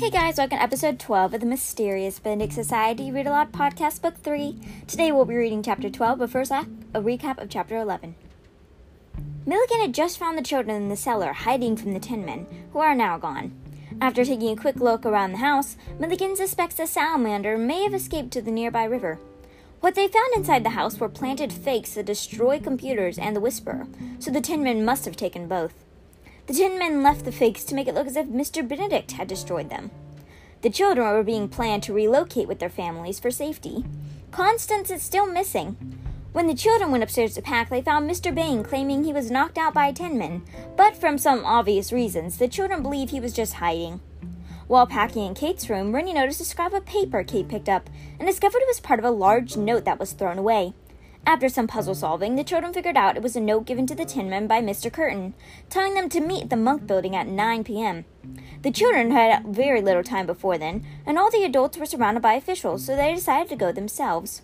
Hey 0.00 0.08
guys, 0.08 0.38
welcome 0.38 0.56
to 0.56 0.62
episode 0.62 0.98
12 0.98 1.34
of 1.34 1.40
the 1.40 1.46
Mysterious 1.46 2.18
Benedict 2.18 2.54
Society 2.54 3.12
Read 3.12 3.26
Aloud 3.26 3.52
Podcast, 3.52 4.00
Book 4.00 4.16
3. 4.22 4.58
Today 4.86 5.12
we'll 5.12 5.26
be 5.26 5.34
reading 5.34 5.62
chapter 5.62 5.90
12, 5.90 6.20
but 6.20 6.30
first, 6.30 6.50
a 6.50 6.64
recap 6.94 7.36
of 7.36 7.50
chapter 7.50 7.76
11. 7.76 8.14
Milligan 9.44 9.80
had 9.80 9.92
just 9.92 10.16
found 10.16 10.38
the 10.38 10.42
children 10.42 10.74
in 10.74 10.88
the 10.88 10.96
cellar, 10.96 11.34
hiding 11.34 11.76
from 11.76 11.92
the 11.92 12.00
Tin 12.00 12.24
Men, 12.24 12.46
who 12.72 12.78
are 12.78 12.94
now 12.94 13.18
gone. 13.18 13.52
After 14.00 14.24
taking 14.24 14.48
a 14.48 14.58
quick 14.58 14.76
look 14.76 15.04
around 15.04 15.32
the 15.32 15.38
house, 15.38 15.76
Milligan 15.98 16.34
suspects 16.34 16.80
a 16.80 16.86
salamander 16.86 17.58
may 17.58 17.82
have 17.82 17.92
escaped 17.92 18.30
to 18.30 18.40
the 18.40 18.50
nearby 18.50 18.84
river. 18.84 19.18
What 19.80 19.96
they 19.96 20.08
found 20.08 20.32
inside 20.34 20.64
the 20.64 20.70
house 20.70 20.98
were 20.98 21.10
planted 21.10 21.52
fakes 21.52 21.92
that 21.92 22.06
destroy 22.06 22.58
computers 22.58 23.18
and 23.18 23.36
the 23.36 23.40
Whisperer, 23.40 23.86
so 24.18 24.30
the 24.30 24.40
Tin 24.40 24.62
Men 24.62 24.82
must 24.82 25.04
have 25.04 25.16
taken 25.16 25.46
both. 25.46 25.74
The 26.50 26.56
Tin 26.56 26.80
Men 26.80 27.04
left 27.04 27.24
the 27.24 27.30
figs 27.30 27.62
to 27.66 27.76
make 27.76 27.86
it 27.86 27.94
look 27.94 28.08
as 28.08 28.16
if 28.16 28.26
Mr. 28.26 28.66
Benedict 28.66 29.12
had 29.12 29.28
destroyed 29.28 29.70
them. 29.70 29.92
The 30.62 30.68
children 30.68 31.06
were 31.06 31.22
being 31.22 31.48
planned 31.48 31.84
to 31.84 31.92
relocate 31.92 32.48
with 32.48 32.58
their 32.58 32.68
families 32.68 33.20
for 33.20 33.30
safety. 33.30 33.84
Constance 34.32 34.90
is 34.90 35.00
still 35.00 35.26
missing. 35.26 35.76
When 36.32 36.48
the 36.48 36.56
children 36.56 36.90
went 36.90 37.04
upstairs 37.04 37.34
to 37.34 37.40
pack, 37.40 37.70
they 37.70 37.80
found 37.80 38.10
Mr. 38.10 38.34
Bain 38.34 38.64
claiming 38.64 39.04
he 39.04 39.12
was 39.12 39.30
knocked 39.30 39.58
out 39.58 39.74
by 39.74 39.86
a 39.86 39.92
tin 39.92 40.18
man, 40.18 40.42
but 40.76 40.96
from 40.96 41.18
some 41.18 41.44
obvious 41.44 41.92
reasons, 41.92 42.38
the 42.38 42.48
children 42.48 42.82
believe 42.82 43.10
he 43.10 43.20
was 43.20 43.32
just 43.32 43.54
hiding. 43.54 44.00
While 44.66 44.88
packing 44.88 45.26
in 45.26 45.34
Kate's 45.34 45.70
room, 45.70 45.94
Reynie 45.94 46.14
noticed 46.14 46.40
a 46.40 46.44
scrap 46.44 46.72
of 46.72 46.84
paper 46.84 47.22
Kate 47.22 47.46
picked 47.46 47.68
up 47.68 47.88
and 48.18 48.26
discovered 48.26 48.62
it 48.62 48.66
was 48.66 48.80
part 48.80 48.98
of 48.98 49.04
a 49.04 49.10
large 49.12 49.56
note 49.56 49.84
that 49.84 50.00
was 50.00 50.14
thrown 50.14 50.36
away. 50.36 50.74
After 51.26 51.48
some 51.48 51.66
puzzle 51.66 51.94
solving, 51.94 52.36
the 52.36 52.44
children 52.44 52.72
figured 52.72 52.96
out 52.96 53.16
it 53.16 53.22
was 53.22 53.36
a 53.36 53.40
note 53.40 53.66
given 53.66 53.86
to 53.86 53.94
the 53.94 54.04
Tin 54.04 54.30
Men 54.30 54.46
by 54.46 54.60
Mr. 54.60 54.92
Curtain, 54.92 55.34
telling 55.68 55.94
them 55.94 56.08
to 56.08 56.20
meet 56.20 56.50
the 56.50 56.56
Monk 56.56 56.86
Building 56.86 57.14
at 57.14 57.26
9 57.26 57.62
p.m. 57.64 58.04
The 58.62 58.70
children 58.70 59.10
had 59.10 59.46
very 59.46 59.80
little 59.80 60.02
time 60.02 60.26
before 60.26 60.58
then, 60.58 60.84
and 61.06 61.18
all 61.18 61.30
the 61.30 61.44
adults 61.44 61.78
were 61.78 61.86
surrounded 61.86 62.20
by 62.20 62.34
officials, 62.34 62.84
so 62.84 62.96
they 62.96 63.14
decided 63.14 63.48
to 63.50 63.56
go 63.56 63.70
themselves. 63.70 64.42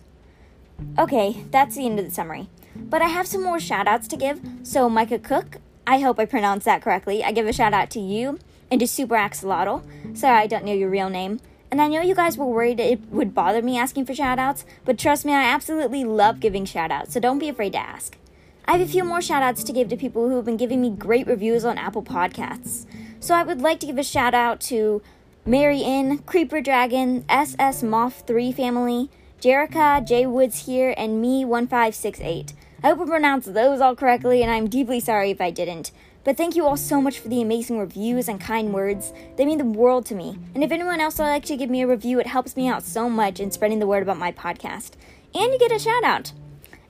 Okay, 0.97 1.43
that's 1.51 1.75
the 1.75 1.85
end 1.85 1.99
of 1.99 2.05
the 2.05 2.11
summary. 2.11 2.47
But 2.75 3.01
I 3.01 3.07
have 3.07 3.27
some 3.27 3.43
more 3.43 3.59
shout 3.59 3.87
outs 3.87 4.07
to 4.09 4.17
give. 4.17 4.39
So, 4.63 4.89
Micah 4.89 5.19
Cook, 5.19 5.57
I 5.85 5.99
hope 5.99 6.19
I 6.19 6.25
pronounced 6.25 6.65
that 6.65 6.81
correctly. 6.81 7.23
I 7.23 7.31
give 7.31 7.47
a 7.47 7.53
shout 7.53 7.73
out 7.73 7.89
to 7.91 7.99
you 7.99 8.39
and 8.69 8.79
to 8.79 8.87
Super 8.87 9.15
Axolotl. 9.15 9.83
Sorry, 10.15 10.37
I 10.37 10.47
don't 10.47 10.65
know 10.65 10.73
your 10.73 10.89
real 10.89 11.09
name. 11.09 11.39
And 11.69 11.81
I 11.81 11.87
know 11.87 12.01
you 12.01 12.15
guys 12.15 12.37
were 12.37 12.45
worried 12.45 12.79
it 12.79 13.01
would 13.11 13.33
bother 13.33 13.61
me 13.61 13.77
asking 13.77 14.05
for 14.05 14.13
shoutouts, 14.13 14.63
but 14.85 14.97
trust 14.97 15.25
me, 15.25 15.33
I 15.33 15.43
absolutely 15.43 16.05
love 16.05 16.39
giving 16.39 16.65
shoutouts, 16.65 17.11
so 17.11 17.19
don't 17.19 17.39
be 17.39 17.49
afraid 17.49 17.73
to 17.73 17.79
ask. 17.79 18.17
I 18.65 18.73
have 18.73 18.81
a 18.81 18.91
few 18.91 19.03
more 19.03 19.19
shoutouts 19.19 19.65
to 19.65 19.73
give 19.73 19.89
to 19.89 19.97
people 19.97 20.29
who 20.29 20.35
have 20.37 20.45
been 20.45 20.57
giving 20.57 20.81
me 20.81 20.89
great 20.89 21.27
reviews 21.27 21.65
on 21.65 21.77
Apple 21.77 22.03
Podcasts. 22.03 22.85
So 23.19 23.33
I 23.33 23.43
would 23.43 23.61
like 23.61 23.79
to 23.81 23.85
give 23.85 23.97
a 23.97 24.03
shout 24.03 24.33
out 24.33 24.59
to 24.61 25.01
Mary 25.45 25.79
Inn, 25.79 26.19
Creeper 26.19 26.61
Dragon, 26.61 27.23
SS 27.29 27.83
Moth 27.83 28.23
3 28.27 28.51
family, 28.51 29.09
Jerica, 29.41 30.05
J 30.05 30.25
Woods 30.25 30.65
here, 30.65 30.93
and 30.97 31.21
me 31.21 31.45
1568. 31.45 32.53
I 32.83 32.89
hope 32.89 33.01
I 33.01 33.05
pronounced 33.05 33.53
those 33.53 33.81
all 33.81 33.95
correctly, 33.95 34.41
and 34.41 34.51
I'm 34.51 34.67
deeply 34.67 34.99
sorry 34.99 35.31
if 35.31 35.41
I 35.41 35.51
didn't. 35.51 35.91
But 36.27 36.35
thank 36.35 36.57
you 36.57 36.65
all 36.65 36.75
so 36.75 37.01
much 37.01 37.19
for 37.19 37.29
the 37.29 37.41
amazing 37.41 37.79
reviews 37.79 38.27
and 38.27 38.37
kind 38.37 38.73
words. 38.73 39.13
They 39.37 39.45
mean 39.45 39.59
the 39.59 39.63
world 39.63 40.05
to 40.07 40.13
me. 40.13 40.37
And 40.53 40.61
if 40.61 40.73
anyone 40.73 40.99
else 40.99 41.19
would 41.19 41.23
like 41.23 41.45
to 41.45 41.55
give 41.55 41.69
me 41.69 41.81
a 41.81 41.87
review, 41.87 42.19
it 42.19 42.27
helps 42.27 42.57
me 42.57 42.67
out 42.67 42.83
so 42.83 43.09
much 43.09 43.39
in 43.39 43.49
spreading 43.49 43.79
the 43.79 43.87
word 43.87 44.03
about 44.03 44.17
my 44.17 44.33
podcast. 44.33 44.95
And 45.33 45.53
you 45.53 45.57
get 45.57 45.71
a 45.71 45.79
shout 45.79 46.03
out. 46.03 46.33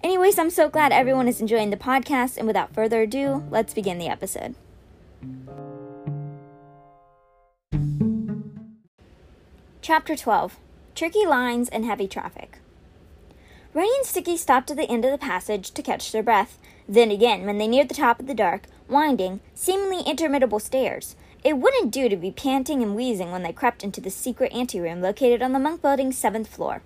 Anyways, 0.01 0.39
I'm 0.39 0.49
so 0.49 0.69
glad 0.69 0.91
everyone 0.91 1.27
is 1.27 1.39
enjoying 1.39 1.69
the 1.69 1.77
podcast, 1.77 2.37
and 2.37 2.47
without 2.47 2.73
further 2.73 3.03
ado, 3.03 3.43
let's 3.51 3.75
begin 3.75 3.99
the 3.99 4.07
episode. 4.07 4.55
Chapter 9.83 10.15
12 10.15 10.57
Tricky 10.95 11.27
Lines 11.27 11.69
and 11.69 11.85
Heavy 11.85 12.07
Traffic. 12.07 12.57
Rennie 13.75 13.95
and 13.97 14.05
Sticky 14.07 14.35
stopped 14.35 14.71
at 14.71 14.77
the 14.77 14.89
end 14.89 15.05
of 15.05 15.11
the 15.11 15.19
passage 15.19 15.69
to 15.69 15.83
catch 15.83 16.11
their 16.11 16.23
breath. 16.23 16.57
Then 16.89 17.11
again, 17.11 17.45
when 17.45 17.59
they 17.59 17.67
neared 17.67 17.89
the 17.89 17.93
top 17.93 18.19
of 18.19 18.25
the 18.25 18.33
dark, 18.33 18.63
winding, 18.89 19.39
seemingly 19.53 20.03
interminable 20.05 20.59
stairs. 20.59 21.15
It 21.43 21.57
wouldn't 21.57 21.91
do 21.91 22.09
to 22.09 22.15
be 22.15 22.31
panting 22.31 22.81
and 22.81 22.95
wheezing 22.95 23.31
when 23.31 23.43
they 23.43 23.53
crept 23.53 23.83
into 23.83 24.01
the 24.01 24.09
secret 24.09 24.51
anteroom 24.53 25.01
located 25.01 25.41
on 25.41 25.53
the 25.53 25.59
Monk 25.59 25.81
Building's 25.81 26.17
seventh 26.17 26.47
floor. 26.47 26.81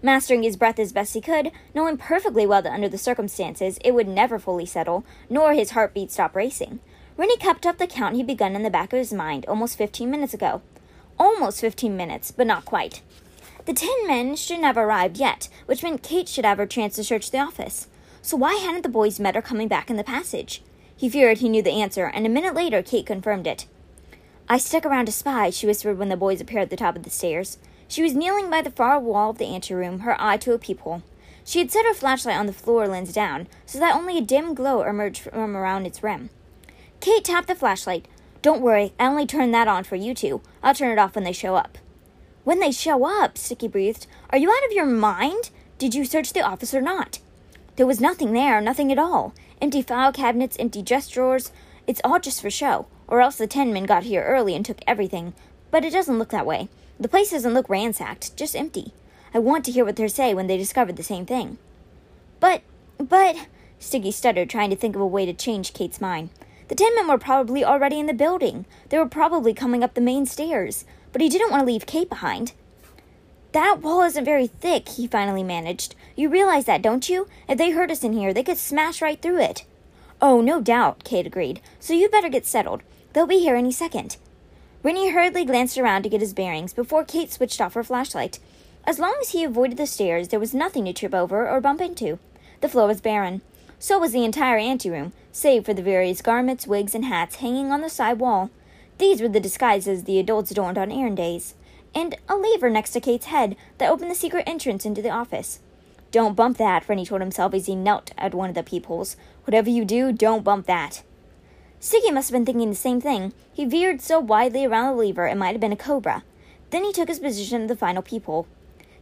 Mastering 0.00 0.44
his 0.44 0.56
breath 0.56 0.78
as 0.78 0.92
best 0.92 1.14
he 1.14 1.20
could, 1.20 1.50
knowing 1.74 1.96
perfectly 1.96 2.46
well 2.46 2.62
that 2.62 2.72
under 2.72 2.88
the 2.88 2.98
circumstances 2.98 3.78
it 3.84 3.92
would 3.92 4.06
never 4.06 4.38
fully 4.38 4.66
settle, 4.66 5.04
nor 5.28 5.54
his 5.54 5.70
heartbeat 5.70 6.12
stop 6.12 6.36
racing, 6.36 6.78
Reynie 7.16 7.36
kept 7.36 7.66
up 7.66 7.78
the 7.78 7.88
count 7.88 8.14
he'd 8.14 8.28
begun 8.28 8.54
in 8.54 8.62
the 8.62 8.70
back 8.70 8.92
of 8.92 8.98
his 8.98 9.12
mind 9.12 9.44
almost 9.46 9.76
fifteen 9.76 10.08
minutes 10.08 10.34
ago. 10.34 10.62
Almost 11.18 11.60
fifteen 11.60 11.96
minutes, 11.96 12.30
but 12.30 12.46
not 12.46 12.64
quite. 12.64 13.02
The 13.64 13.72
ten 13.72 14.06
Men 14.06 14.36
shouldn't 14.36 14.64
have 14.64 14.76
arrived 14.76 15.18
yet, 15.18 15.48
which 15.66 15.82
meant 15.82 16.04
Kate 16.04 16.28
should 16.28 16.44
have 16.44 16.58
her 16.58 16.66
chance 16.66 16.94
to 16.94 17.02
search 17.02 17.32
the 17.32 17.40
office. 17.40 17.88
So 18.22 18.36
why 18.36 18.54
hadn't 18.54 18.82
the 18.82 18.88
boys 18.88 19.18
met 19.18 19.34
her 19.34 19.42
coming 19.42 19.66
back 19.66 19.90
in 19.90 19.96
the 19.96 20.04
passage? 20.04 20.62
He 20.98 21.08
feared 21.08 21.38
he 21.38 21.48
knew 21.48 21.62
the 21.62 21.80
answer, 21.80 22.06
and 22.06 22.26
a 22.26 22.28
minute 22.28 22.54
later 22.54 22.82
Kate 22.82 23.06
confirmed 23.06 23.46
it. 23.46 23.66
I 24.48 24.58
stuck 24.58 24.84
around 24.84 25.06
to 25.06 25.12
spy, 25.12 25.50
she 25.50 25.64
whispered 25.64 25.96
when 25.96 26.08
the 26.08 26.16
boys 26.16 26.40
appeared 26.40 26.64
at 26.64 26.70
the 26.70 26.76
top 26.76 26.96
of 26.96 27.04
the 27.04 27.10
stairs. 27.10 27.56
She 27.86 28.02
was 28.02 28.16
kneeling 28.16 28.50
by 28.50 28.62
the 28.62 28.72
far 28.72 28.98
wall 28.98 29.30
of 29.30 29.38
the 29.38 29.46
anteroom, 29.46 30.00
her 30.00 30.20
eye 30.20 30.38
to 30.38 30.54
a 30.54 30.58
peephole. 30.58 31.04
She 31.44 31.60
had 31.60 31.70
set 31.70 31.86
her 31.86 31.94
flashlight 31.94 32.36
on 32.36 32.46
the 32.46 32.52
floor 32.52 32.88
lens 32.88 33.12
down, 33.12 33.46
so 33.64 33.78
that 33.78 33.94
only 33.94 34.18
a 34.18 34.22
dim 34.22 34.54
glow 34.54 34.82
emerged 34.82 35.22
from 35.22 35.56
around 35.56 35.86
its 35.86 36.02
rim. 36.02 36.30
Kate 36.98 37.24
tapped 37.24 37.46
the 37.46 37.54
flashlight. 37.54 38.08
Don't 38.42 38.60
worry, 38.60 38.92
I 38.98 39.06
only 39.06 39.24
turned 39.24 39.54
that 39.54 39.68
on 39.68 39.84
for 39.84 39.94
you 39.94 40.14
two. 40.14 40.40
I'll 40.64 40.74
turn 40.74 40.90
it 40.90 41.00
off 41.00 41.14
when 41.14 41.22
they 41.22 41.32
show 41.32 41.54
up. 41.54 41.78
When 42.42 42.58
they 42.58 42.72
show 42.72 43.04
up, 43.04 43.38
Sticky 43.38 43.68
breathed. 43.68 44.08
Are 44.30 44.38
you 44.38 44.50
out 44.50 44.66
of 44.66 44.72
your 44.72 44.86
mind? 44.86 45.50
Did 45.78 45.94
you 45.94 46.04
search 46.04 46.32
the 46.32 46.40
office 46.40 46.74
or 46.74 46.80
not? 46.80 47.20
There 47.76 47.86
was 47.86 48.00
nothing 48.00 48.32
there, 48.32 48.60
nothing 48.60 48.90
at 48.90 48.98
all 48.98 49.32
empty 49.60 49.82
file 49.82 50.12
cabinets, 50.12 50.56
empty 50.58 50.82
dress 50.82 51.08
drawers. 51.08 51.52
It's 51.86 52.00
all 52.04 52.20
just 52.20 52.42
for 52.42 52.50
show, 52.50 52.86
or 53.06 53.20
else 53.20 53.36
the 53.36 53.46
ten 53.46 53.72
Men 53.72 53.84
got 53.84 54.04
here 54.04 54.22
early 54.22 54.54
and 54.54 54.64
took 54.64 54.80
everything. 54.86 55.34
But 55.70 55.84
it 55.84 55.92
doesn't 55.92 56.18
look 56.18 56.30
that 56.30 56.46
way. 56.46 56.68
The 57.00 57.08
place 57.08 57.30
doesn't 57.30 57.54
look 57.54 57.68
ransacked, 57.68 58.36
just 58.36 58.56
empty. 58.56 58.92
I 59.32 59.38
want 59.38 59.64
to 59.66 59.72
hear 59.72 59.84
what 59.84 59.96
they 59.96 60.08
say 60.08 60.34
when 60.34 60.46
they 60.46 60.56
discovered 60.56 60.96
the 60.96 61.02
same 61.02 61.26
thing. 61.26 61.58
But, 62.40 62.62
but, 62.98 63.36
Sticky 63.78 64.10
stuttered, 64.10 64.50
trying 64.50 64.70
to 64.70 64.76
think 64.76 64.96
of 64.96 65.02
a 65.02 65.06
way 65.06 65.26
to 65.26 65.32
change 65.32 65.72
Kate's 65.72 66.00
mind. 66.00 66.30
The 66.68 66.74
ten 66.74 66.94
Men 66.94 67.08
were 67.08 67.18
probably 67.18 67.64
already 67.64 67.98
in 67.98 68.06
the 68.06 68.14
building. 68.14 68.66
They 68.88 68.98
were 68.98 69.06
probably 69.06 69.54
coming 69.54 69.82
up 69.82 69.94
the 69.94 70.00
main 70.00 70.26
stairs. 70.26 70.84
But 71.12 71.22
he 71.22 71.28
didn't 71.28 71.50
want 71.50 71.62
to 71.62 71.66
leave 71.66 71.86
Kate 71.86 72.08
behind. 72.08 72.52
That 73.52 73.80
wall 73.80 74.02
isn't 74.02 74.24
very 74.26 74.46
thick, 74.46 74.90
he 74.90 75.06
finally 75.06 75.42
managed. 75.42 75.94
You 76.14 76.28
realize 76.28 76.66
that, 76.66 76.82
don't 76.82 77.08
you? 77.08 77.26
If 77.48 77.56
they 77.56 77.70
heard 77.70 77.90
us 77.90 78.04
in 78.04 78.12
here, 78.12 78.34
they 78.34 78.42
could 78.42 78.58
smash 78.58 79.00
right 79.00 79.20
through 79.20 79.40
it. 79.40 79.64
Oh, 80.20 80.42
no 80.42 80.60
doubt, 80.60 81.02
Kate 81.04 81.26
agreed. 81.26 81.60
So 81.80 81.94
you'd 81.94 82.10
better 82.10 82.28
get 82.28 82.44
settled. 82.44 82.82
They'll 83.12 83.26
be 83.26 83.38
here 83.38 83.56
any 83.56 83.72
second. 83.72 84.18
Reynie 84.82 85.10
hurriedly 85.10 85.46
glanced 85.46 85.78
around 85.78 86.02
to 86.02 86.10
get 86.10 86.20
his 86.20 86.34
bearings 86.34 86.74
before 86.74 87.04
Kate 87.04 87.32
switched 87.32 87.60
off 87.60 87.74
her 87.74 87.82
flashlight. 87.82 88.38
As 88.84 88.98
long 88.98 89.16
as 89.20 89.30
he 89.30 89.44
avoided 89.44 89.78
the 89.78 89.86
stairs, 89.86 90.28
there 90.28 90.40
was 90.40 90.52
nothing 90.52 90.84
to 90.84 90.92
trip 90.92 91.14
over 91.14 91.48
or 91.48 91.60
bump 91.60 91.80
into. 91.80 92.18
The 92.60 92.68
floor 92.68 92.86
was 92.86 93.00
barren. 93.00 93.40
So 93.78 93.98
was 93.98 94.12
the 94.12 94.24
entire 94.24 94.58
anteroom, 94.58 95.12
save 95.32 95.64
for 95.64 95.72
the 95.72 95.82
various 95.82 96.20
garments, 96.20 96.66
wigs, 96.66 96.94
and 96.94 97.06
hats 97.06 97.36
hanging 97.36 97.70
on 97.70 97.80
the 97.80 97.88
side 97.88 98.18
wall. 98.18 98.50
These 98.98 99.22
were 99.22 99.28
the 99.28 99.40
disguises 99.40 100.04
the 100.04 100.18
adults 100.18 100.50
donned 100.50 100.76
on 100.76 100.92
errand 100.92 101.16
days 101.16 101.54
and 101.98 102.14
a 102.28 102.36
lever 102.36 102.70
next 102.70 102.92
to 102.92 103.00
Kate's 103.00 103.26
head 103.26 103.56
that 103.78 103.90
opened 103.90 104.08
the 104.08 104.14
secret 104.14 104.44
entrance 104.46 104.86
into 104.86 105.02
the 105.02 105.10
office. 105.10 105.58
Don't 106.12 106.36
bump 106.36 106.56
that, 106.58 106.88
Reynie 106.88 107.04
told 107.04 107.20
himself 107.20 107.52
as 107.52 107.66
he 107.66 107.74
knelt 107.74 108.12
at 108.16 108.34
one 108.34 108.48
of 108.48 108.54
the 108.54 108.62
peepholes. 108.62 109.16
Whatever 109.44 109.68
you 109.68 109.84
do, 109.84 110.12
don't 110.12 110.44
bump 110.44 110.66
that. 110.66 111.02
Sticky 111.80 112.12
must 112.12 112.30
have 112.30 112.36
been 112.36 112.46
thinking 112.46 112.70
the 112.70 112.76
same 112.76 113.00
thing. 113.00 113.32
He 113.52 113.64
veered 113.64 114.00
so 114.00 114.20
widely 114.20 114.64
around 114.64 114.86
the 114.86 115.02
lever 115.02 115.26
it 115.26 115.36
might 115.36 115.52
have 115.52 115.60
been 115.60 115.72
a 115.72 115.76
cobra. 115.76 116.22
Then 116.70 116.84
he 116.84 116.92
took 116.92 117.08
his 117.08 117.18
position 117.18 117.62
at 117.62 117.68
the 117.68 117.76
final 117.76 118.02
peephole. 118.02 118.46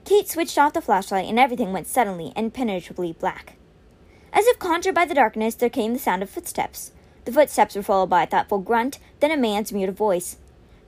Kate 0.06 0.28
switched 0.28 0.56
off 0.56 0.72
the 0.72 0.80
flashlight, 0.80 1.28
and 1.28 1.38
everything 1.38 1.72
went 1.72 1.86
suddenly 1.86 2.32
and 2.34 2.46
impenetrably 2.46 3.12
black. 3.12 3.56
As 4.32 4.46
if 4.46 4.58
conjured 4.58 4.94
by 4.94 5.04
the 5.04 5.14
darkness, 5.14 5.54
there 5.54 5.68
came 5.68 5.92
the 5.92 5.98
sound 5.98 6.22
of 6.22 6.30
footsteps. 6.30 6.92
The 7.26 7.32
footsteps 7.32 7.74
were 7.74 7.82
followed 7.82 8.08
by 8.08 8.22
a 8.22 8.26
thoughtful 8.26 8.58
grunt, 8.58 8.98
then 9.20 9.32
a 9.32 9.36
man's 9.36 9.72
muted 9.72 9.96
voice. 9.96 10.38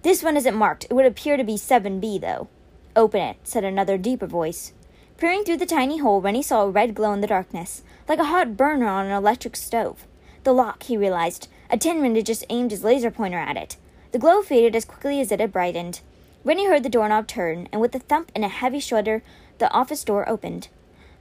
This 0.02 0.22
one 0.22 0.36
isn't 0.36 0.54
marked. 0.54 0.84
It 0.84 0.92
would 0.92 1.06
appear 1.06 1.36
to 1.36 1.44
be 1.44 1.54
7B, 1.54 2.20
though. 2.20 2.48
Open 2.94 3.20
it, 3.20 3.36
said 3.44 3.64
another 3.64 3.98
deeper 3.98 4.26
voice. 4.26 4.72
Peering 5.16 5.42
through 5.42 5.56
the 5.56 5.66
tiny 5.66 5.98
hole, 5.98 6.20
Reynie 6.20 6.42
saw 6.42 6.62
a 6.62 6.70
red 6.70 6.94
glow 6.94 7.12
in 7.12 7.20
the 7.20 7.26
darkness, 7.26 7.82
like 8.08 8.20
a 8.20 8.24
hot 8.24 8.56
burner 8.56 8.86
on 8.86 9.06
an 9.06 9.12
electric 9.12 9.56
stove. 9.56 10.06
The 10.44 10.52
lock, 10.52 10.84
he 10.84 10.96
realized. 10.96 11.48
A 11.70 11.76
tinman 11.76 12.14
had 12.14 12.26
just 12.26 12.44
aimed 12.48 12.70
his 12.70 12.84
laser 12.84 13.10
pointer 13.10 13.38
at 13.38 13.56
it. 13.56 13.76
The 14.12 14.18
glow 14.18 14.42
faded 14.42 14.76
as 14.76 14.84
quickly 14.84 15.20
as 15.20 15.32
it 15.32 15.40
had 15.40 15.52
brightened. 15.52 16.00
Reynie 16.44 16.68
heard 16.68 16.84
the 16.84 16.88
doorknob 16.88 17.26
turn, 17.26 17.68
and 17.72 17.80
with 17.80 17.94
a 17.94 17.98
thump 17.98 18.30
and 18.34 18.44
a 18.44 18.48
heavy 18.48 18.78
shudder, 18.78 19.22
the 19.58 19.70
office 19.72 20.04
door 20.04 20.28
opened. 20.28 20.68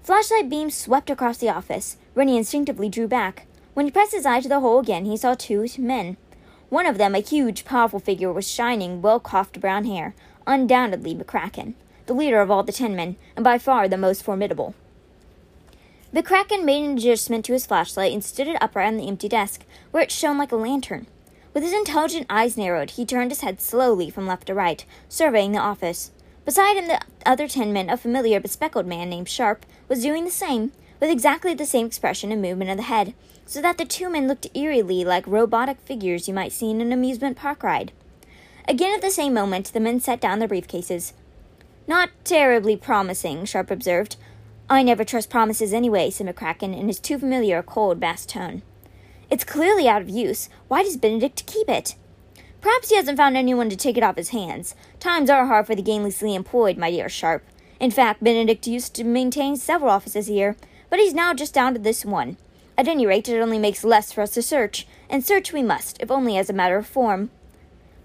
Flashlight 0.04 0.50
beams 0.50 0.76
swept 0.76 1.10
across 1.10 1.40
the 1.40 1.50
office. 1.50 1.98
Reynie 2.16 2.38
instinctively 2.38 2.88
drew 2.88 3.08
back. 3.08 3.48
When 3.74 3.88
he 3.88 3.92
pressed 3.92 4.14
his 4.14 4.26
eye 4.26 4.42
to 4.42 4.48
the 4.48 4.60
hole 4.60 4.80
again, 4.80 5.06
he 5.06 5.18
saw 5.18 5.34
two 5.34 5.66
men. 5.80 6.18
One 6.70 6.86
of 6.86 6.98
them, 6.98 7.16
a 7.16 7.20
huge, 7.20 7.64
powerful 7.64 8.00
figure 8.00 8.32
with 8.32 8.46
shining, 8.46 9.02
well 9.02 9.20
coiffed 9.20 9.62
brown 9.62 9.86
hair, 9.86 10.14
undoubtedly 10.46 11.16
McCracken, 11.16 11.76
the 12.08 12.14
leader 12.14 12.42
of 12.42 12.52
all 12.52 12.64
the 12.64 12.74
ten 12.74 12.96
men, 12.96 13.16
and 13.36 13.44
by 13.44 13.58
far 13.58 13.88
the 13.88 13.98
most 13.98 14.24
formidable. 14.24 14.76
McCracken 16.14 16.64
made 16.64 16.84
an 16.84 16.98
adjustment 16.98 17.46
to 17.46 17.54
his 17.54 17.66
flashlight 17.66 18.12
and 18.12 18.24
stood 18.24 18.48
it 18.48 18.62
upright 18.62 18.88
on 18.88 18.98
the 18.98 19.08
empty 19.08 19.30
desk, 19.30 19.66
where 19.92 20.04
it 20.04 20.12
shone 20.12 20.38
like 20.38 20.52
a 20.52 20.58
lantern. 20.58 21.08
With 21.54 21.64
his 21.64 21.74
intelligent 21.74 22.28
eyes 22.30 22.58
narrowed, 22.58 22.92
he 22.92 23.06
turned 23.06 23.32
his 23.32 23.42
head 23.42 23.62
slowly 23.62 24.10
from 24.10 24.28
left 24.28 24.48
to 24.48 24.54
right, 24.54 24.86
surveying 25.08 25.54
the 25.54 25.60
office. 25.60 26.12
Beside 26.46 26.78
him, 26.78 26.88
the 26.88 27.02
other 27.26 27.48
ten 27.48 27.74
men, 27.74 27.90
a 27.90 27.98
familiar 27.98 28.40
bespectacled 28.40 28.88
man 28.88 29.10
named 29.10 29.28
Sharp, 29.28 29.66
was 29.88 30.02
doing 30.02 30.24
the 30.24 30.32
same, 30.32 30.72
with 31.00 31.10
exactly 31.10 31.54
the 31.54 31.66
same 31.66 31.88
expression 31.88 32.32
and 32.32 32.42
movement 32.42 32.72
of 32.72 32.78
the 32.78 32.84
head, 32.84 33.14
so 33.48 33.62
that 33.62 33.78
the 33.78 33.86
two 33.86 34.10
men 34.10 34.28
looked 34.28 34.46
eerily 34.54 35.04
like 35.04 35.26
robotic 35.26 35.80
figures 35.80 36.28
you 36.28 36.34
might 36.34 36.52
see 36.52 36.70
in 36.70 36.82
an 36.82 36.92
amusement 36.92 37.38
park 37.38 37.64
ride. 37.64 37.92
Again 38.68 38.94
at 38.94 39.02
the 39.02 39.10
same 39.10 39.34
moment, 39.34 39.72
the 39.74 39.80
men 39.80 40.02
set 40.02 40.20
down 40.20 40.40
their 40.40 40.50
briefcases. 40.50 41.14
Not 41.88 42.10
terribly 42.26 42.76
promising, 42.76 43.46
Sharp 43.46 43.72
observed. 43.72 44.18
I 44.70 44.84
never 44.84 45.06
trust 45.06 45.30
promises 45.30 45.74
anyway, 45.74 46.10
said 46.10 46.28
McCracken 46.28 46.78
in 46.78 46.88
his 46.88 47.00
too 47.00 47.18
familiar 47.18 47.64
cold 47.64 48.02
bass 48.02 48.26
tone. 48.26 48.62
It's 49.30 49.46
clearly 49.46 49.88
out 49.88 50.02
of 50.02 50.10
use. 50.10 50.50
Why 50.68 50.84
does 50.84 50.98
Benedict 50.98 51.46
keep 51.46 51.70
it? 51.70 51.96
Perhaps 52.60 52.90
he 52.90 52.98
hasn't 52.98 53.18
found 53.18 53.38
anyone 53.38 53.70
to 53.70 53.78
take 53.78 53.96
it 53.96 54.04
off 54.04 54.18
his 54.18 54.30
hands. 54.30 54.76
Times 55.00 55.30
are 55.30 55.46
hard 55.46 55.68
for 55.68 55.76
the 55.76 55.82
gainlessly 55.82 56.36
employed, 56.36 56.78
my 56.78 56.92
dear 56.92 57.08
Sharp. 57.08 57.46
In 57.80 57.92
fact, 57.92 58.22
Benedict 58.22 58.68
used 58.68 58.94
to 58.96 59.06
maintain 59.06 59.56
several 59.56 59.92
offices 59.92 60.28
here, 60.28 60.58
but 60.90 61.00
he's 61.00 61.14
now 61.14 61.34
just 61.34 61.54
down 61.54 61.74
to 61.74 61.80
this 61.80 62.04
one. 62.04 62.36
At 62.78 62.88
any 62.88 63.08
rate, 63.08 63.28
it 63.28 63.42
only 63.42 63.58
makes 63.58 63.84
less 63.84 64.12
for 64.12 64.22
us 64.22 64.32
to 64.32 64.42
search, 64.44 64.86
and 65.10 65.26
search 65.26 65.52
we 65.52 65.64
must, 65.64 66.00
if 66.00 66.12
only 66.12 66.38
as 66.38 66.50
a 66.50 66.54
matter 66.54 66.78
of 66.78 66.86
form. 66.86 67.32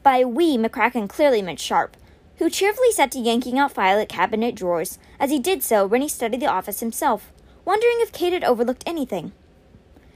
By 0.03 0.25
we, 0.25 0.57
McCracken 0.57 1.09
clearly 1.09 1.43
meant 1.43 1.61
Sharp, 1.61 1.97
who 2.39 2.49
cheerfully 2.49 2.91
set 2.91 3.13
to 3.13 3.19
yanking 3.19 3.59
out 3.59 3.73
file 3.73 4.05
cabinet 4.07 4.55
drawers. 4.55 4.99
As 5.21 5.31
he 5.31 5.39
did 5.39 5.63
so, 5.63 5.85
Reynie 5.87 6.09
studied 6.09 6.41
the 6.41 6.47
office 6.47 6.81
himself, 6.81 7.31
wondering 7.67 7.97
if 7.99 8.13
Kate 8.13 8.33
had 8.33 8.45
overlooked 8.45 8.83
anything. 8.87 9.33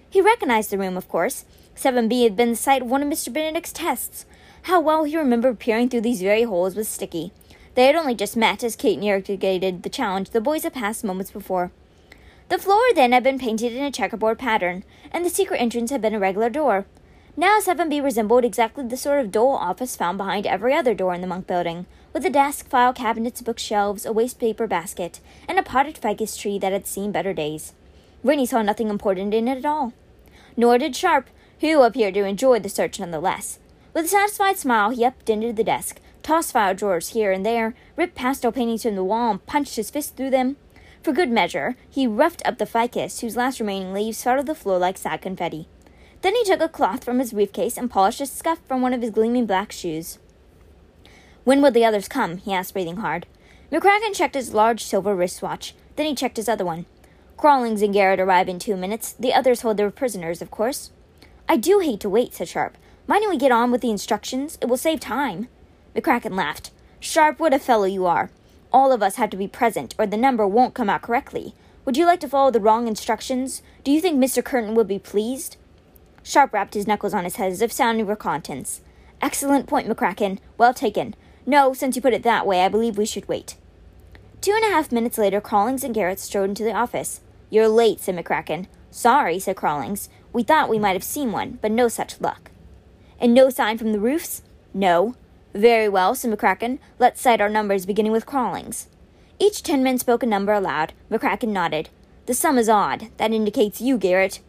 He 0.08 0.22
recognized 0.22 0.70
the 0.70 0.78
room, 0.78 0.96
of 0.96 1.08
course. 1.08 1.44
7B 1.76 2.22
had 2.22 2.36
been 2.36 2.50
the 2.50 2.56
site 2.56 2.80
of 2.80 2.88
one 2.88 3.02
of 3.02 3.08
Mr. 3.08 3.30
Benedict's 3.30 3.72
tests. 3.72 4.24
How 4.62 4.80
well 4.80 5.04
he 5.04 5.16
remembered 5.16 5.58
peering 5.58 5.90
through 5.90 6.00
these 6.00 6.22
very 6.22 6.44
holes 6.44 6.74
with 6.74 6.88
Sticky. 6.88 7.32
They 7.74 7.86
had 7.86 7.94
only 7.94 8.14
just 8.14 8.36
met 8.36 8.64
as 8.64 8.74
Kate 8.74 8.98
navigated 8.98 9.82
the 9.82 9.90
challenge 9.90 10.30
the 10.30 10.40
boys 10.40 10.62
had 10.62 10.72
passed 10.72 11.04
moments 11.04 11.30
before. 11.30 11.70
The 12.48 12.58
floor 12.58 12.82
then 12.94 13.12
had 13.12 13.22
been 13.22 13.38
painted 13.38 13.72
in 13.72 13.84
a 13.84 13.90
checkerboard 13.90 14.38
pattern, 14.38 14.84
and 15.10 15.24
the 15.24 15.30
secret 15.30 15.58
entrance 15.58 15.90
had 15.90 16.00
been 16.00 16.14
a 16.14 16.18
regular 16.18 16.48
door. 16.48 16.86
Now 17.36 17.58
7B 17.60 18.02
resembled 18.02 18.44
exactly 18.44 18.86
the 18.86 18.96
sort 18.96 19.20
of 19.20 19.30
dull 19.30 19.50
office 19.50 19.96
found 19.96 20.18
behind 20.18 20.46
every 20.46 20.72
other 20.72 20.94
door 20.94 21.12
in 21.14 21.20
the 21.20 21.26
Monk 21.26 21.46
building, 21.46 21.86
with 22.12 22.24
a 22.24 22.30
desk, 22.30 22.68
file 22.68 22.92
cabinets, 22.92 23.42
bookshelves, 23.42 24.06
a 24.06 24.12
waste 24.12 24.38
paper 24.38 24.66
basket, 24.66 25.20
and 25.46 25.58
a 25.58 25.62
potted 25.62 25.98
ficus 25.98 26.36
tree 26.36 26.58
that 26.58 26.72
had 26.72 26.86
seen 26.86 27.12
better 27.12 27.34
days. 27.34 27.74
Reynie 28.22 28.46
saw 28.46 28.62
nothing 28.62 28.88
important 28.88 29.34
in 29.34 29.48
it 29.48 29.58
at 29.58 29.66
all 29.66 29.92
nor 30.56 30.78
did 30.78 30.96
Sharp, 30.96 31.28
who 31.60 31.82
appeared 31.82 32.14
to 32.14 32.24
enjoy 32.24 32.58
the 32.58 32.68
search 32.68 32.98
nonetheless. 32.98 33.58
With 33.94 34.06
a 34.06 34.08
satisfied 34.08 34.58
smile, 34.58 34.90
he 34.90 35.04
into 35.04 35.52
the 35.52 35.64
desk, 35.64 36.00
tossed 36.22 36.52
file 36.52 36.74
drawers 36.74 37.10
here 37.10 37.32
and 37.32 37.44
there, 37.44 37.74
ripped 37.94 38.14
pastel 38.14 38.52
paintings 38.52 38.82
from 38.82 38.96
the 38.96 39.04
wall, 39.04 39.30
and 39.30 39.46
punched 39.46 39.76
his 39.76 39.90
fist 39.90 40.16
through 40.16 40.30
them. 40.30 40.56
For 41.02 41.12
good 41.12 41.30
measure, 41.30 41.76
he 41.88 42.06
roughed 42.06 42.42
up 42.44 42.58
the 42.58 42.66
ficus, 42.66 43.20
whose 43.20 43.36
last 43.36 43.60
remaining 43.60 43.92
leaves 43.92 44.22
fell 44.22 44.42
the 44.42 44.54
floor 44.54 44.78
like 44.78 44.98
sad 44.98 45.22
confetti. 45.22 45.68
Then 46.22 46.34
he 46.34 46.44
took 46.44 46.60
a 46.60 46.68
cloth 46.68 47.04
from 47.04 47.18
his 47.18 47.32
briefcase 47.32 47.76
and 47.76 47.90
polished 47.90 48.20
a 48.20 48.26
scuff 48.26 48.58
from 48.66 48.82
one 48.82 48.92
of 48.92 49.02
his 49.02 49.10
gleaming 49.10 49.46
black 49.46 49.70
shoes. 49.70 50.18
When 51.44 51.62
will 51.62 51.70
the 51.70 51.84
others 51.84 52.08
come? 52.08 52.38
he 52.38 52.52
asked, 52.52 52.72
breathing 52.72 52.96
hard. 52.96 53.26
McCracken 53.70 54.14
checked 54.14 54.34
his 54.34 54.54
large 54.54 54.82
silver 54.82 55.14
wristwatch. 55.14 55.74
Then 55.94 56.06
he 56.06 56.14
checked 56.14 56.36
his 56.36 56.48
other 56.48 56.64
one. 56.64 56.86
Crawlings 57.36 57.82
and 57.82 57.92
Garrett 57.92 58.18
arrive 58.18 58.48
in 58.48 58.58
two 58.58 58.76
minutes. 58.76 59.12
The 59.12 59.34
others 59.34 59.60
hold 59.60 59.76
their 59.76 59.90
prisoners, 59.90 60.40
of 60.40 60.50
course. 60.50 60.90
I 61.48 61.56
do 61.56 61.80
hate 61.80 62.00
to 62.00 62.08
wait, 62.08 62.34
said 62.34 62.48
Sharp. 62.48 62.76
If 63.08 63.30
we 63.30 63.36
get 63.36 63.52
on 63.52 63.70
with 63.70 63.80
the 63.80 63.90
instructions? 63.90 64.58
It 64.60 64.66
will 64.66 64.76
save 64.76 65.00
time. 65.00 65.48
McCracken 65.94 66.36
laughed. 66.36 66.70
Sharp, 66.98 67.38
what 67.38 67.54
a 67.54 67.58
fellow 67.58 67.84
you 67.84 68.06
are. 68.06 68.30
All 68.76 68.92
of 68.92 69.02
us 69.02 69.16
have 69.16 69.30
to 69.30 69.38
be 69.38 69.48
present, 69.48 69.94
or 69.98 70.04
the 70.04 70.18
number 70.18 70.46
won't 70.46 70.74
come 70.74 70.90
out 70.90 71.00
correctly. 71.00 71.54
Would 71.86 71.96
you 71.96 72.04
like 72.04 72.20
to 72.20 72.28
follow 72.28 72.50
the 72.50 72.60
wrong 72.60 72.86
instructions? 72.86 73.62
Do 73.84 73.90
you 73.90 74.02
think 74.02 74.18
Mr. 74.18 74.44
Curtain 74.44 74.74
would 74.74 74.86
be 74.86 74.98
pleased? 74.98 75.56
Sharp 76.22 76.52
rapped 76.52 76.74
his 76.74 76.86
knuckles 76.86 77.14
on 77.14 77.24
his 77.24 77.36
head 77.36 77.50
as 77.50 77.62
if 77.62 77.72
sounding 77.72 78.06
reconnaissance. 78.06 78.82
Excellent 79.22 79.66
point, 79.66 79.88
McCracken. 79.88 80.40
Well 80.58 80.74
taken. 80.74 81.14
No, 81.46 81.72
since 81.72 81.96
you 81.96 82.02
put 82.02 82.12
it 82.12 82.22
that 82.24 82.46
way, 82.46 82.66
I 82.66 82.68
believe 82.68 82.98
we 82.98 83.06
should 83.06 83.26
wait. 83.28 83.56
Two 84.42 84.52
and 84.52 84.64
a 84.64 84.74
half 84.74 84.92
minutes 84.92 85.16
later, 85.16 85.40
Crawlings 85.40 85.82
and 85.82 85.94
Garrett 85.94 86.20
strode 86.20 86.50
into 86.50 86.62
the 86.62 86.74
office. 86.74 87.22
You're 87.48 87.68
late, 87.68 88.00
said 88.00 88.14
McCracken. 88.14 88.66
Sorry, 88.90 89.38
said 89.38 89.56
Crawlings. 89.56 90.10
We 90.34 90.42
thought 90.42 90.68
we 90.68 90.78
might 90.78 90.92
have 90.92 91.02
seen 91.02 91.32
one, 91.32 91.58
but 91.62 91.70
no 91.72 91.88
such 91.88 92.20
luck. 92.20 92.50
And 93.18 93.32
no 93.32 93.48
sign 93.48 93.78
from 93.78 93.92
the 93.92 94.00
roofs? 94.00 94.42
No. 94.74 95.14
Very 95.56 95.88
well, 95.88 96.14
said 96.14 96.30
McCracken. 96.30 96.78
Let's 96.98 97.22
cite 97.22 97.40
our 97.40 97.48
numbers 97.48 97.86
beginning 97.86 98.12
with 98.12 98.26
Crawlings. 98.26 98.88
Each 99.38 99.62
ten 99.62 99.82
men 99.82 99.96
spoke 99.96 100.22
a 100.22 100.26
number 100.26 100.52
aloud. 100.52 100.92
McCracken 101.10 101.48
nodded. 101.48 101.88
The 102.26 102.34
sum 102.34 102.58
is 102.58 102.68
odd. 102.68 103.08
That 103.16 103.32
indicates 103.32 103.80
you, 103.80 103.96
Garrett. 103.96 104.40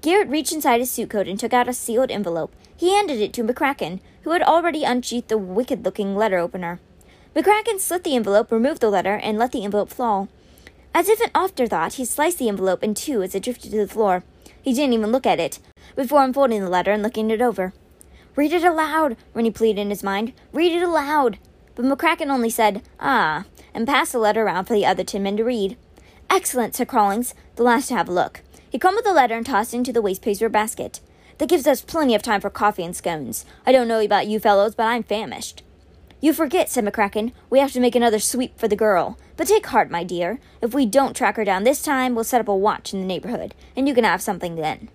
Garrett 0.00 0.30
reached 0.30 0.54
inside 0.54 0.80
his 0.80 0.90
suit 0.90 1.10
coat 1.10 1.28
and 1.28 1.38
took 1.38 1.52
out 1.52 1.68
a 1.68 1.74
sealed 1.74 2.10
envelope. 2.10 2.54
He 2.74 2.94
handed 2.94 3.20
it 3.20 3.34
to 3.34 3.44
McCracken, 3.44 4.00
who 4.22 4.30
had 4.30 4.42
already 4.42 4.82
unsheathed 4.82 5.28
the 5.28 5.36
wicked 5.36 5.84
looking 5.84 6.16
letter 6.16 6.38
opener. 6.38 6.80
McCracken 7.36 7.78
slit 7.78 8.04
the 8.04 8.16
envelope, 8.16 8.50
removed 8.50 8.80
the 8.80 8.88
letter, 8.88 9.16
and 9.16 9.36
let 9.36 9.52
the 9.52 9.62
envelope 9.62 9.90
fall. 9.90 10.30
As 10.94 11.10
if 11.10 11.20
an 11.20 11.30
afterthought, 11.34 11.94
he 11.94 12.06
sliced 12.06 12.38
the 12.38 12.48
envelope 12.48 12.82
in 12.82 12.94
two 12.94 13.22
as 13.22 13.34
it 13.34 13.42
drifted 13.42 13.72
to 13.72 13.76
the 13.76 13.86
floor. 13.86 14.24
He 14.62 14.72
didn't 14.72 14.94
even 14.94 15.12
look 15.12 15.26
at 15.26 15.38
it 15.38 15.58
before 15.94 16.24
unfolding 16.24 16.62
the 16.62 16.70
letter 16.70 16.92
and 16.92 17.02
looking 17.02 17.30
it 17.30 17.42
over. 17.42 17.74
Read 18.36 18.52
it 18.52 18.64
aloud, 18.64 19.16
Reynie 19.34 19.50
pleaded 19.50 19.80
in 19.80 19.90
his 19.90 20.02
mind. 20.02 20.32
Read 20.52 20.72
it 20.72 20.82
aloud. 20.82 21.38
But 21.74 21.84
McCracken 21.84 22.30
only 22.30 22.50
said, 22.50 22.82
Ah, 22.98 23.44
and 23.74 23.86
passed 23.86 24.12
the 24.12 24.18
letter 24.18 24.42
around 24.42 24.66
for 24.66 24.74
the 24.74 24.86
other 24.86 25.04
ten 25.04 25.22
men 25.22 25.36
to 25.36 25.44
read. 25.44 25.76
Excellent, 26.28 26.74
said 26.74 26.88
Crawlings, 26.88 27.34
the 27.56 27.62
last 27.62 27.88
to 27.88 27.94
have 27.94 28.08
a 28.08 28.12
look. 28.12 28.42
He 28.70 28.78
crumpled 28.78 29.04
the 29.04 29.12
letter 29.12 29.34
and 29.34 29.44
tossed 29.44 29.74
it 29.74 29.78
into 29.78 29.92
the 29.92 30.02
waste 30.02 30.22
paper 30.22 30.48
basket. 30.48 31.00
That 31.38 31.48
gives 31.48 31.66
us 31.66 31.80
plenty 31.80 32.14
of 32.14 32.22
time 32.22 32.40
for 32.40 32.50
coffee 32.50 32.84
and 32.84 32.94
scones. 32.94 33.44
I 33.66 33.72
don't 33.72 33.88
know 33.88 34.00
about 34.00 34.26
you 34.26 34.38
fellows, 34.38 34.74
but 34.74 34.86
I'm 34.86 35.02
famished. 35.02 35.62
You 36.20 36.34
forget, 36.34 36.68
said 36.68 36.84
McCracken. 36.84 37.32
We 37.48 37.60
have 37.60 37.72
to 37.72 37.80
make 37.80 37.94
another 37.96 38.18
sweep 38.18 38.58
for 38.58 38.68
the 38.68 38.76
girl. 38.76 39.18
But 39.38 39.48
take 39.48 39.66
heart, 39.66 39.90
my 39.90 40.04
dear. 40.04 40.38
If 40.60 40.74
we 40.74 40.84
don't 40.84 41.16
track 41.16 41.36
her 41.36 41.44
down 41.44 41.64
this 41.64 41.82
time, 41.82 42.14
we'll 42.14 42.24
set 42.24 42.42
up 42.42 42.48
a 42.48 42.54
watch 42.54 42.92
in 42.92 43.00
the 43.00 43.06
neighborhood, 43.06 43.54
and 43.74 43.88
you 43.88 43.94
can 43.94 44.04
have 44.04 44.20
something 44.20 44.56
then. 44.56 44.90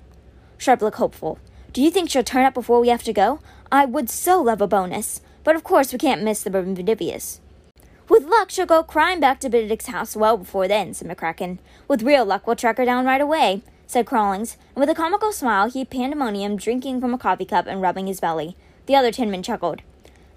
Sharp 0.60 0.83
looked 0.83 0.98
hopeful. 0.98 1.39
Do 1.75 1.82
you 1.82 1.91
think 1.91 2.10
she'll 2.10 2.24
turn 2.24 2.46
up 2.46 2.53
before 2.53 2.79
we 2.79 2.88
have 2.88 3.03
to 3.03 3.12
go? 3.12 3.41
I 3.70 3.84
would 3.84 4.10
so 4.10 4.41
love 4.41 4.62
a 4.62 4.65
bonus. 4.67 5.20
But 5.44 5.58
of 5.58 5.65
course 5.65 5.91
we 5.91 6.00
can't 6.00 6.24
miss 6.24 6.41
the 6.41 6.50
Bendivius. 6.50 7.41
With 8.08 8.24
luck, 8.24 8.50
she'll 8.50 8.65
go 8.65 8.82
crying 8.82 9.20
back 9.20 9.41
to 9.41 9.50
Benedict's 9.50 9.88
house 9.88 10.15
well 10.15 10.38
before 10.38 10.70
then, 10.70 10.94
said 10.94 11.10
McCracken. 11.10 11.58
With 11.89 12.01
real 12.01 12.24
luck, 12.24 12.48
we'll 12.48 12.55
track 12.55 12.77
her 12.77 12.86
down 12.86 13.05
right 13.05 13.20
away, 13.20 13.62
said 13.88 14.05
Crawlings, 14.05 14.55
and 14.74 14.79
with 14.79 14.89
a 14.89 14.96
comical 14.96 15.34
smile 15.34 15.70
he 15.70 15.84
pandemonium 15.84 16.55
drinking 16.55 17.01
from 17.01 17.13
a 17.13 17.17
coffee 17.17 17.44
cup 17.44 17.67
and 17.67 17.82
rubbing 17.82 18.08
his 18.08 18.22
belly. 18.22 18.55
The 18.86 18.96
other 18.96 19.12
ten 19.12 19.29
men 19.29 19.44
chuckled. 19.44 19.82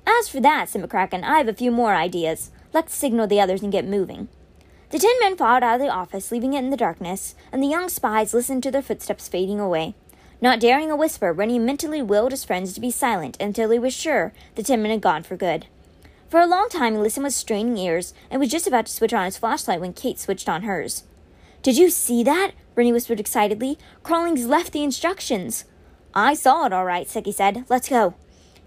As 0.09 0.29
for 0.29 0.41
that, 0.41 0.69
said 0.69 0.83
McCracken, 0.83 1.23
I 1.23 1.39
have 1.39 1.47
a 1.47 1.55
few 1.55 1.71
more 1.71 1.95
ideas. 1.95 2.51
Let's 2.75 2.97
signal 2.97 3.29
the 3.29 3.41
others 3.41 3.63
and 3.63 3.71
get 3.71 3.87
moving. 3.87 4.27
The 4.91 4.99
ten 4.99 5.15
men 5.21 5.37
filed 5.37 5.63
out 5.63 5.77
of 5.77 5.87
the 5.87 5.89
office, 5.89 6.33
leaving 6.33 6.55
it 6.55 6.65
in 6.65 6.71
the 6.71 6.77
darkness, 6.77 7.37
and 7.53 7.63
the 7.63 7.69
young 7.69 7.89
spies 7.89 8.35
listened 8.35 8.65
to 8.65 8.73
their 8.73 8.83
footsteps 8.83 9.29
fading 9.29 9.61
away. 9.61 9.95
Not 10.41 10.61
daring 10.61 10.91
a 10.91 10.97
whisper, 10.97 11.33
Reynie 11.33 11.59
mentally 11.59 12.01
willed 12.01 12.31
his 12.31 12.45
friends 12.45 12.73
to 12.73 12.81
be 12.81 12.91
silent 12.91 13.37
until 13.41 13.71
he 13.71 13.79
was 13.79 13.93
sure 13.93 14.33
the 14.55 14.63
ten 14.63 14.83
men 14.83 14.93
had 14.93 15.01
gone 15.01 15.25
for 15.25 15.37
good. 15.37 15.67
For 16.29 16.41
a 16.41 16.47
long 16.47 16.69
time 16.69 16.95
he 16.95 17.01
listened 17.01 17.25
with 17.25 17.35
straining 17.35 17.77
ears 17.77 18.15
and 18.31 18.39
was 18.39 18.51
just 18.51 18.67
about 18.67 18.87
to 18.87 18.93
switch 18.93 19.13
on 19.13 19.25
his 19.25 19.39
flashlight 19.39 19.81
when 19.81 19.95
Kate 19.95 20.19
switched 20.19 20.49
on 20.49 20.63
hers. 20.63 21.05
Did 21.63 21.77
you 21.77 21.91
see 21.91 22.23
that? 22.23 22.53
Reynie 22.77 22.93
whispered 22.93 23.19
excitedly. 23.19 23.79
Crawlings 24.05 24.47
left 24.47 24.73
the 24.73 24.85
instructions. 24.85 25.65
I 26.15 26.35
saw 26.35 26.67
it 26.67 26.73
all 26.73 26.85
right, 26.85 27.09
Sticky 27.09 27.33
said. 27.33 27.65
Let's 27.69 27.89
go. 27.89 28.15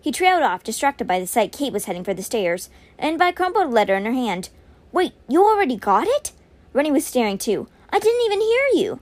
He 0.02 0.12
trailed 0.12 0.42
off, 0.42 0.64
distracted 0.64 1.08
by 1.08 1.20
the 1.20 1.28
sight 1.28 1.52
Kate 1.52 1.72
was 1.72 1.86
heading 1.86 2.04
for 2.04 2.14
the 2.14 2.24
stairs, 2.24 2.70
and 3.00 3.18
by 3.18 3.30
a 3.30 3.34
crumpled 3.34 3.72
letter 3.72 3.96
in 3.96 4.06
her 4.06 4.12
hand. 4.12 4.50
Wait, 4.92 5.14
you 5.30 5.46
already 5.46 5.78
got 5.78 6.08
it? 6.08 6.34
Reynie 6.74 6.92
was 6.92 7.06
staring 7.06 7.38
too. 7.38 7.68
I 7.92 8.00
didn't 8.00 8.26
even 8.26 8.42
hear 8.42 8.68
you. 8.74 9.00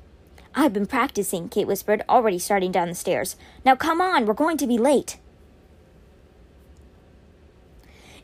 I've 0.59 0.73
been 0.73 0.87
practicing, 0.87 1.47
Kate 1.47 1.67
whispered, 1.67 2.03
already 2.09 2.37
starting 2.37 2.73
down 2.73 2.89
the 2.89 2.95
stairs. 2.95 3.37
Now 3.63 3.77
come 3.77 4.01
on, 4.01 4.25
we're 4.25 4.33
going 4.33 4.57
to 4.57 4.67
be 4.67 4.77
late. 4.77 5.17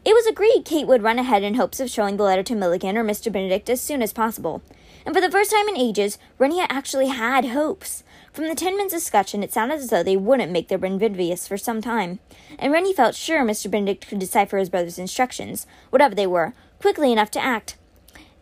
It 0.03 0.13
was 0.13 0.27
agreed 0.27 0.65
Kate 0.65 0.85
would 0.85 1.01
run 1.01 1.17
ahead 1.17 1.43
in 1.43 1.53
hopes 1.53 1.79
of 1.79 1.89
showing 1.89 2.17
the 2.17 2.23
letter 2.23 2.43
to 2.43 2.53
Milligan 2.53 2.97
or 2.97 3.05
Mr. 3.05 3.31
Benedict 3.31 3.69
as 3.69 3.79
soon 3.79 4.01
as 4.01 4.11
possible. 4.11 4.61
And 5.05 5.15
for 5.15 5.21
the 5.21 5.31
first 5.31 5.49
time 5.49 5.69
in 5.69 5.77
ages, 5.77 6.17
Reynie 6.37 6.59
actually 6.59 7.07
had 7.07 7.45
hopes. 7.45 8.03
From 8.33 8.49
the 8.49 8.55
ten 8.55 8.75
minutes 8.75 8.93
discussion, 8.93 9.41
it 9.41 9.53
sounded 9.53 9.75
as 9.75 9.89
though 9.89 10.03
they 10.03 10.17
wouldn't 10.17 10.51
make 10.51 10.67
their 10.67 10.77
Benvidius 10.77 11.47
for 11.47 11.57
some 11.57 11.81
time, 11.81 12.19
and 12.59 12.73
Reynie 12.73 12.93
felt 12.93 13.15
sure 13.15 13.45
Mr. 13.45 13.71
Benedict 13.71 14.09
could 14.09 14.19
decipher 14.19 14.57
his 14.57 14.69
brother's 14.69 14.99
instructions, 14.99 15.65
whatever 15.89 16.13
they 16.13 16.27
were, 16.27 16.53
quickly 16.81 17.13
enough 17.13 17.31
to 17.31 17.43
act. 17.43 17.77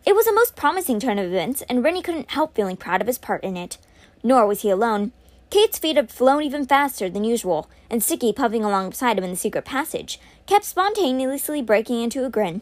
It 0.06 0.14
was 0.14 0.26
a 0.26 0.34
most 0.34 0.54
promising 0.54 1.00
turn 1.00 1.18
of 1.18 1.26
events, 1.26 1.62
and 1.62 1.82
Reynie 1.82 2.02
couldn't 2.02 2.30
help 2.30 2.54
feeling 2.54 2.76
proud 2.76 3.00
of 3.00 3.06
his 3.06 3.16
part 3.16 3.42
in 3.42 3.56
it. 3.56 3.78
Nor 4.22 4.46
was 4.46 4.60
he 4.60 4.68
alone. 4.68 5.12
Kate's 5.48 5.78
feet 5.78 5.96
had 5.96 6.10
flown 6.10 6.42
even 6.42 6.66
faster 6.66 7.08
than 7.08 7.24
usual, 7.24 7.70
and 7.88 8.02
Sticky, 8.02 8.32
puffing 8.32 8.64
alongside 8.64 9.16
him 9.16 9.24
in 9.24 9.30
the 9.30 9.36
secret 9.36 9.64
passage, 9.64 10.20
kept 10.46 10.66
spontaneously 10.66 11.62
breaking 11.62 12.02
into 12.02 12.26
a 12.26 12.30
grin. 12.30 12.60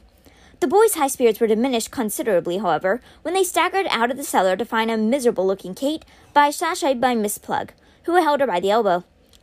The 0.61 0.69
boys' 0.69 0.95
high 0.95 1.09
spirits 1.09 1.41
were 1.41 1.49
diminished 1.49 1.91
considerably, 1.91 2.59
however, 2.59 3.01
when 3.23 3.35
they 3.35 3.43
staggered 3.43 3.87
out 3.91 4.13
of 4.13 4.17
the 4.17 4.23
cellar 4.23 4.57
to 4.57 4.65
find 4.65 4.89
a 4.89 4.97
miserable 4.97 5.45
looking 5.45 5.75
Kate 5.75 6.05
by 6.33 6.51
sashayed 6.51 7.01
by 7.01 7.17
Miss 7.17 7.39
Plug, 7.39 7.73
who 8.05 8.15
held 8.15 8.41
her 8.41 8.47
by 8.47 8.61
the 8.61 8.71
elbow. 8.71 9.03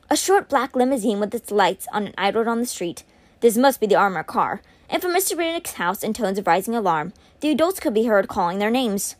A 0.10 0.16
short 0.16 0.48
black 0.48 0.74
limousine 0.74 1.20
with 1.20 1.36
its 1.36 1.52
lights 1.52 1.86
on 1.92 2.14
idled 2.18 2.48
on 2.48 2.60
the 2.60 2.66
street. 2.66 3.04
This 3.42 3.58
must 3.58 3.82
be 3.82 3.88
the 3.88 3.96
armor 3.96 4.24
car, 4.24 4.62
and 4.90 5.02
from 5.02 5.14
Mr. 5.14 5.38
Benedict's 5.38 5.74
house, 5.74 6.04
in 6.04 6.14
tones 6.14 6.40
of 6.40 6.48
rising 6.48 6.76
alarm, 6.76 7.14
the 7.42 7.52
adults 7.52 7.80
could 7.80 7.94
be 7.94 8.06
heard 8.06 8.28
calling 8.28 8.60
their 8.60 8.72
names. 8.72 9.16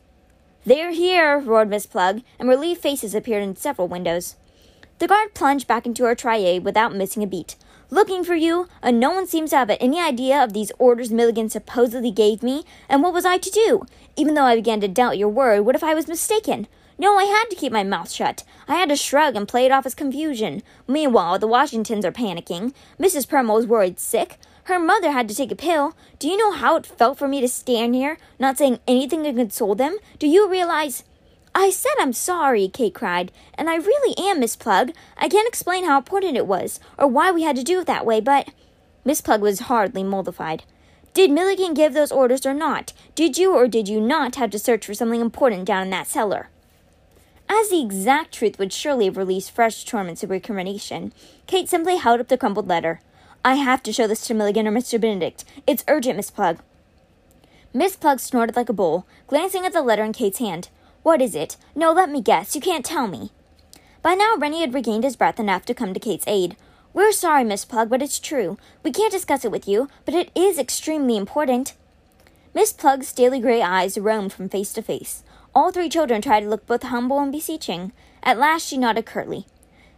They're 0.66 0.92
here, 0.92 1.40
roared 1.40 1.70
Miss 1.70 1.86
Plug, 1.86 2.22
and 2.38 2.50
relieved 2.50 2.82
faces 2.82 3.16
appeared 3.16 3.44
in 3.44 3.56
several 3.56 3.88
windows. 3.88 4.36
The 5.00 5.08
guard 5.08 5.34
plunged 5.34 5.68
back 5.68 5.86
into 5.86 6.04
her 6.04 6.16
triade 6.16 6.66
without 6.66 6.94
missing 6.94 7.24
a 7.24 7.28
beat. 7.28 7.56
Looking 7.90 8.24
for 8.24 8.36
you, 8.36 8.68
and 8.84 9.00
no 9.00 9.12
one 9.12 9.26
seems 9.26 9.52
to 9.52 9.58
have 9.58 9.72
any 9.80 10.00
idea 10.00 10.44
of 10.44 10.54
these 10.54 10.72
orders 10.78 11.12
Milligan 11.12 11.50
supposedly 11.50 12.12
gave 12.12 12.44
me, 12.44 12.66
and 12.90 13.02
what 13.02 13.14
was 13.14 13.26
I 13.26 13.38
to 13.38 13.50
do? 13.50 13.86
Even 14.18 14.34
though 14.34 14.44
I 14.44 14.56
began 14.56 14.82
to 14.82 14.88
doubt 14.88 15.18
your 15.18 15.30
word, 15.30 15.62
what 15.62 15.76
if 15.76 15.84
I 15.84 15.94
was 15.94 16.08
mistaken? 16.08 16.68
No, 17.00 17.18
I 17.18 17.24
had 17.24 17.46
to 17.50 17.56
keep 17.56 17.72
my 17.72 17.84
mouth 17.84 18.12
shut. 18.12 18.44
I 18.68 18.76
had 18.76 18.90
to 18.90 18.98
shrug 18.98 19.38
and 19.38 19.48
play 19.48 19.66
it 19.66 19.72
off 19.72 19.86
as 19.86 19.96
confusion. 19.96 20.62
Meanwhile, 20.86 21.40
the 21.40 21.48
Washingtons 21.48 22.04
are 22.04 22.12
panicking. 22.12 22.74
Mrs. 23.00 23.26
Perumal 23.26 23.60
is 23.60 23.66
worried 23.66 24.00
sick. 24.02 24.38
Her 24.70 24.78
mother 24.78 25.10
had 25.10 25.28
to 25.28 25.34
take 25.34 25.52
a 25.52 25.56
pill. 25.56 25.96
Do 26.20 26.28
you 26.28 26.38
know 26.38 26.52
how 26.52 26.76
it 26.76 26.86
felt 26.86 27.18
for 27.18 27.28
me 27.28 27.42
to 27.42 27.48
stand 27.48 27.96
here, 27.96 28.20
not 28.38 28.60
saying 28.60 28.78
anything 28.88 29.24
to 29.24 29.34
console 29.34 29.74
them? 29.74 29.98
Do 30.20 30.28
you 30.28 30.48
realize? 30.48 31.04
I 31.56 31.72
said 31.72 31.94
I'm 32.00 32.14
sorry, 32.14 32.68
Kate 32.68 32.94
cried, 32.94 33.32
and 33.56 33.68
I 33.68 33.78
really 33.78 34.16
am, 34.20 34.40
Miss 34.40 34.56
Plug. 34.56 34.92
I 35.18 35.28
can't 35.28 35.48
explain 35.48 35.86
how 35.86 35.98
important 35.98 36.38
it 36.38 36.46
was, 36.46 36.80
or 37.00 37.08
why 37.08 37.32
we 37.32 37.42
had 37.42 37.56
to 37.56 37.64
do 37.64 37.80
it 37.80 37.88
that 37.88 38.06
way, 38.06 38.22
but. 38.22 38.50
Miss 39.04 39.22
Plug 39.22 39.42
was 39.42 39.62
hardly 39.62 40.04
mollified. 40.04 40.62
Did 41.16 41.32
Milligan 41.32 41.74
give 41.74 41.96
those 41.96 42.12
orders 42.12 42.46
or 42.46 42.54
not? 42.54 42.94
Did 43.16 43.40
you 43.40 43.56
or 43.56 43.68
did 43.68 43.90
you 43.90 44.00
not 44.00 44.36
have 44.36 44.52
to 44.52 44.60
search 44.60 44.86
for 44.86 44.94
something 44.94 45.20
important 45.20 45.66
down 45.66 45.82
in 45.82 45.90
that 45.90 46.06
cellar? 46.06 46.50
As 47.50 47.70
the 47.70 47.82
exact 47.82 48.36
truth 48.36 48.60
would 48.60 48.72
surely 48.72 49.06
have 49.06 49.18
released 49.18 49.50
fresh 49.50 49.84
torments 49.84 50.22
of 50.22 50.30
recrimination, 50.30 51.12
Kate 51.48 51.68
simply 51.68 51.98
held 51.98 52.20
up 52.20 52.28
the 52.28 52.38
crumpled 52.38 52.68
letter. 52.68 53.02
I 53.44 53.56
have 53.56 53.82
to 53.84 53.94
show 53.94 54.06
this 54.06 54.28
to 54.28 54.34
Milligan 54.34 54.68
or 54.68 54.72
Mr. 54.72 55.00
Benedict. 55.00 55.46
It's 55.66 55.86
urgent, 55.88 56.18
Miss 56.18 56.30
Plug. 56.30 56.60
Miss 57.74 57.96
Plug 57.96 58.20
snorted 58.20 58.56
like 58.56 58.68
a 58.68 58.74
bull, 58.74 59.08
glancing 59.28 59.66
at 59.66 59.72
the 59.72 59.82
letter 59.82 60.04
in 60.04 60.12
Kate's 60.12 60.40
hand. 60.40 60.68
What 61.04 61.22
is 61.22 61.36
it? 61.36 61.56
No, 61.74 61.94
let 61.94 62.10
me 62.10 62.22
guess. 62.22 62.54
You 62.54 62.62
can't 62.62 62.84
tell 62.84 63.08
me. 63.08 63.32
By 64.02 64.14
now, 64.14 64.36
Reynie 64.36 64.62
had 64.62 64.74
regained 64.74 65.06
his 65.06 65.16
breath 65.16 65.40
enough 65.40 65.66
to 65.66 65.74
come 65.74 65.94
to 65.94 66.00
Kate's 66.00 66.28
aid. 66.28 66.58
We're 66.94 67.14
sorry, 67.14 67.46
Miss 67.46 67.64
Plug, 67.64 67.90
but 67.90 68.02
it's 68.02 68.20
true. 68.20 68.58
We 68.84 68.92
can't 68.92 69.12
discuss 69.12 69.46
it 69.46 69.52
with 69.52 69.68
you, 69.68 69.88
but 70.04 70.14
it 70.14 70.32
is 70.36 70.60
extremely 70.60 71.16
important. 71.16 71.76
Miss 72.54 72.74
Plug's 72.74 73.08
steely 73.08 73.40
gray 73.40 73.62
eyes 73.62 73.98
roamed 73.98 74.34
from 74.34 74.50
face 74.50 74.74
to 74.74 74.82
face. 74.82 75.24
All 75.56 75.72
three 75.72 75.88
children 75.88 76.22
tried 76.22 76.42
to 76.42 76.50
look 76.50 76.66
both 76.66 76.84
humble 76.84 77.20
and 77.20 77.32
beseeching. 77.32 77.94
At 78.22 78.38
last 78.38 78.68
she 78.68 78.78
nodded 78.78 79.06
curtly. 79.06 79.46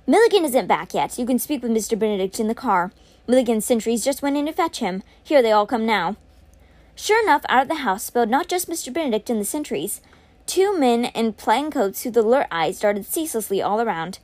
Milligan 0.05 0.45
isn't 0.45 0.67
back 0.67 0.93
yet. 0.93 1.17
You 1.17 1.25
can 1.25 1.39
speak 1.39 1.63
with 1.63 1.71
Mr. 1.71 1.97
Benedict 1.97 2.39
in 2.39 2.47
the 2.47 2.55
car. 2.55 2.91
Milligan's 3.27 3.65
sentries 3.65 4.03
just 4.03 4.21
went 4.21 4.37
in 4.37 4.47
to 4.47 4.53
fetch 4.53 4.79
him. 4.79 5.03
Here 5.23 5.41
they 5.41 5.51
all 5.51 5.65
come 5.65 5.85
now. 5.85 6.15
Sure 6.95 7.21
enough, 7.23 7.43
out 7.49 7.63
of 7.63 7.67
the 7.67 7.75
house 7.75 8.03
spilled 8.03 8.29
not 8.29 8.47
just 8.47 8.69
Mr. 8.69 8.91
Benedict 8.91 9.29
and 9.29 9.39
the 9.39 9.45
sentries. 9.45 10.01
Two 10.45 10.77
men 10.77 11.05
in 11.05 11.33
plain 11.33 11.71
coats 11.71 12.03
whose 12.03 12.15
alert 12.17 12.47
eyes 12.51 12.79
darted 12.79 13.05
ceaselessly 13.05 13.61
all 13.61 13.79
around. 13.79 14.19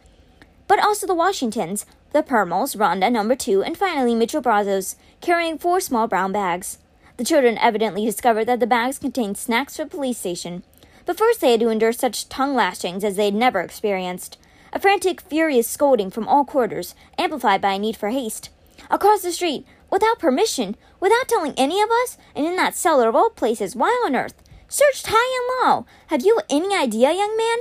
But 0.68 0.84
also 0.84 1.08
the 1.08 1.16
Washingtons, 1.16 1.86
the 2.12 2.24
Perumals, 2.24 2.76
Rhonda, 2.76 3.12
number 3.12 3.36
two, 3.36 3.64
and 3.64 3.78
finally 3.78 4.14
Moocho 4.14 4.42
Brazos, 4.42 4.96
carrying 5.22 5.58
four 5.58 5.80
small 5.80 6.08
brown 6.08 6.32
bags. 6.32 6.80
The 7.18 7.24
children 7.24 7.58
evidently 7.60 8.06
discovered 8.06 8.46
that 8.46 8.60
the 8.60 8.68
bags 8.68 9.00
contained 9.00 9.38
snacks 9.38 9.78
for 9.78 9.86
the 9.86 9.90
police 9.90 10.18
station. 10.18 10.64
But 11.06 11.18
first 11.18 11.40
they 11.40 11.52
had 11.52 11.62
to 11.62 11.70
endure 11.70 11.94
such 11.94 12.28
tongue 12.28 12.54
lashings 12.54 13.04
as 13.04 13.16
they 13.16 13.26
had 13.26 13.34
never 13.34 13.62
experienced. 13.62 14.38
A 14.74 14.80
frantic, 14.80 15.22
furious 15.22 15.68
scolding 15.68 16.12
from 16.12 16.28
all 16.28 16.44
quarters, 16.44 16.94
amplified 17.18 17.62
by 17.62 17.74
a 17.74 17.80
need 17.80 17.96
for 17.96 18.10
haste 18.10 18.50
across 18.90 19.22
the 19.22 19.32
street, 19.32 19.66
without 19.90 20.20
permission, 20.20 20.76
without 21.00 21.28
telling 21.28 21.54
any 21.58 21.82
of 21.82 21.90
us, 22.04 22.18
and 22.36 22.46
in 22.46 22.56
that 22.56 22.76
cellar 22.76 23.08
of 23.08 23.16
all 23.16 23.30
places. 23.30 23.76
Why 23.76 23.90
on 24.06 24.16
earth? 24.16 24.42
Searched 24.68 25.08
high 25.10 25.62
and 25.64 25.72
low. 25.72 25.86
Have 26.08 26.26
you 26.26 26.42
any 26.50 26.76
idea, 26.76 27.14
young 27.14 27.38
man? 27.38 27.58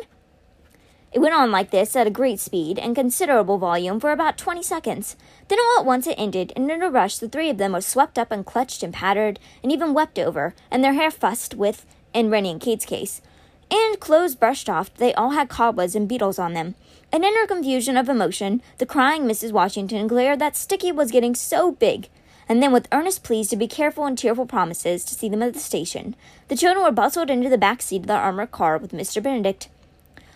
It 1.12 1.20
went 1.20 1.34
on 1.34 1.50
like 1.50 1.70
this 1.70 1.96
at 1.96 2.06
a 2.06 2.10
great 2.10 2.40
speed 2.40 2.78
and 2.78 2.94
considerable 2.94 3.58
volume 3.58 4.00
for 4.00 4.10
about 4.12 4.36
twenty 4.36 4.62
seconds. 4.62 5.16
Then 5.48 5.58
all 5.58 5.80
at 5.80 5.86
once 5.86 6.06
it 6.06 6.16
ended, 6.18 6.52
and 6.54 6.70
in 6.70 6.82
a 6.82 6.90
rush 6.90 7.16
the 7.18 7.28
three 7.28 7.48
of 7.48 7.58
them 7.58 7.72
were 7.72 7.80
swept 7.80 8.18
up 8.18 8.30
and 8.30 8.44
clutched 8.44 8.82
and 8.82 8.92
pattered 8.92 9.38
and 9.62 9.72
even 9.72 9.94
wept 9.94 10.18
over, 10.18 10.54
and 10.70 10.84
their 10.84 10.92
hair 10.92 11.10
fussed 11.10 11.54
with, 11.54 11.86
in 12.12 12.28
Reynie 12.28 12.50
and 12.50 12.60
Kate's 12.60 12.84
case. 12.84 13.22
And 13.70 13.98
clothes 13.98 14.34
brushed 14.34 14.68
off, 14.68 14.94
they 14.94 15.12
all 15.14 15.30
had 15.30 15.48
cobwebs 15.48 15.94
and 15.94 16.08
beetles 16.08 16.38
on 16.38 16.52
them, 16.52 16.74
and 17.12 17.24
in 17.24 17.34
her 17.34 17.46
confusion 17.46 17.96
of 17.96 18.08
emotion, 18.08 18.62
the 18.78 18.86
crying 18.86 19.22
Mrs. 19.22 19.52
Washington 19.52 20.06
glared 20.06 20.38
that 20.38 20.56
Sticky 20.56 20.92
was 20.92 21.10
getting 21.10 21.34
so 21.34 21.72
big. 21.72 22.08
And 22.48 22.62
then, 22.62 22.72
with 22.72 22.86
earnest 22.92 23.24
pleas 23.24 23.48
to 23.48 23.56
be 23.56 23.66
careful 23.66 24.06
and 24.06 24.16
tearful 24.16 24.46
promises 24.46 25.04
to 25.04 25.14
see 25.14 25.28
them 25.28 25.42
at 25.42 25.52
the 25.52 25.58
station, 25.58 26.14
the 26.46 26.56
children 26.56 26.84
were 26.84 26.92
bustled 26.92 27.28
into 27.28 27.48
the 27.48 27.58
back 27.58 27.82
seat 27.82 28.02
of 28.02 28.06
the 28.06 28.12
armored 28.12 28.52
car 28.52 28.78
with 28.78 28.92
Mr. 28.92 29.20
Benedict. 29.20 29.68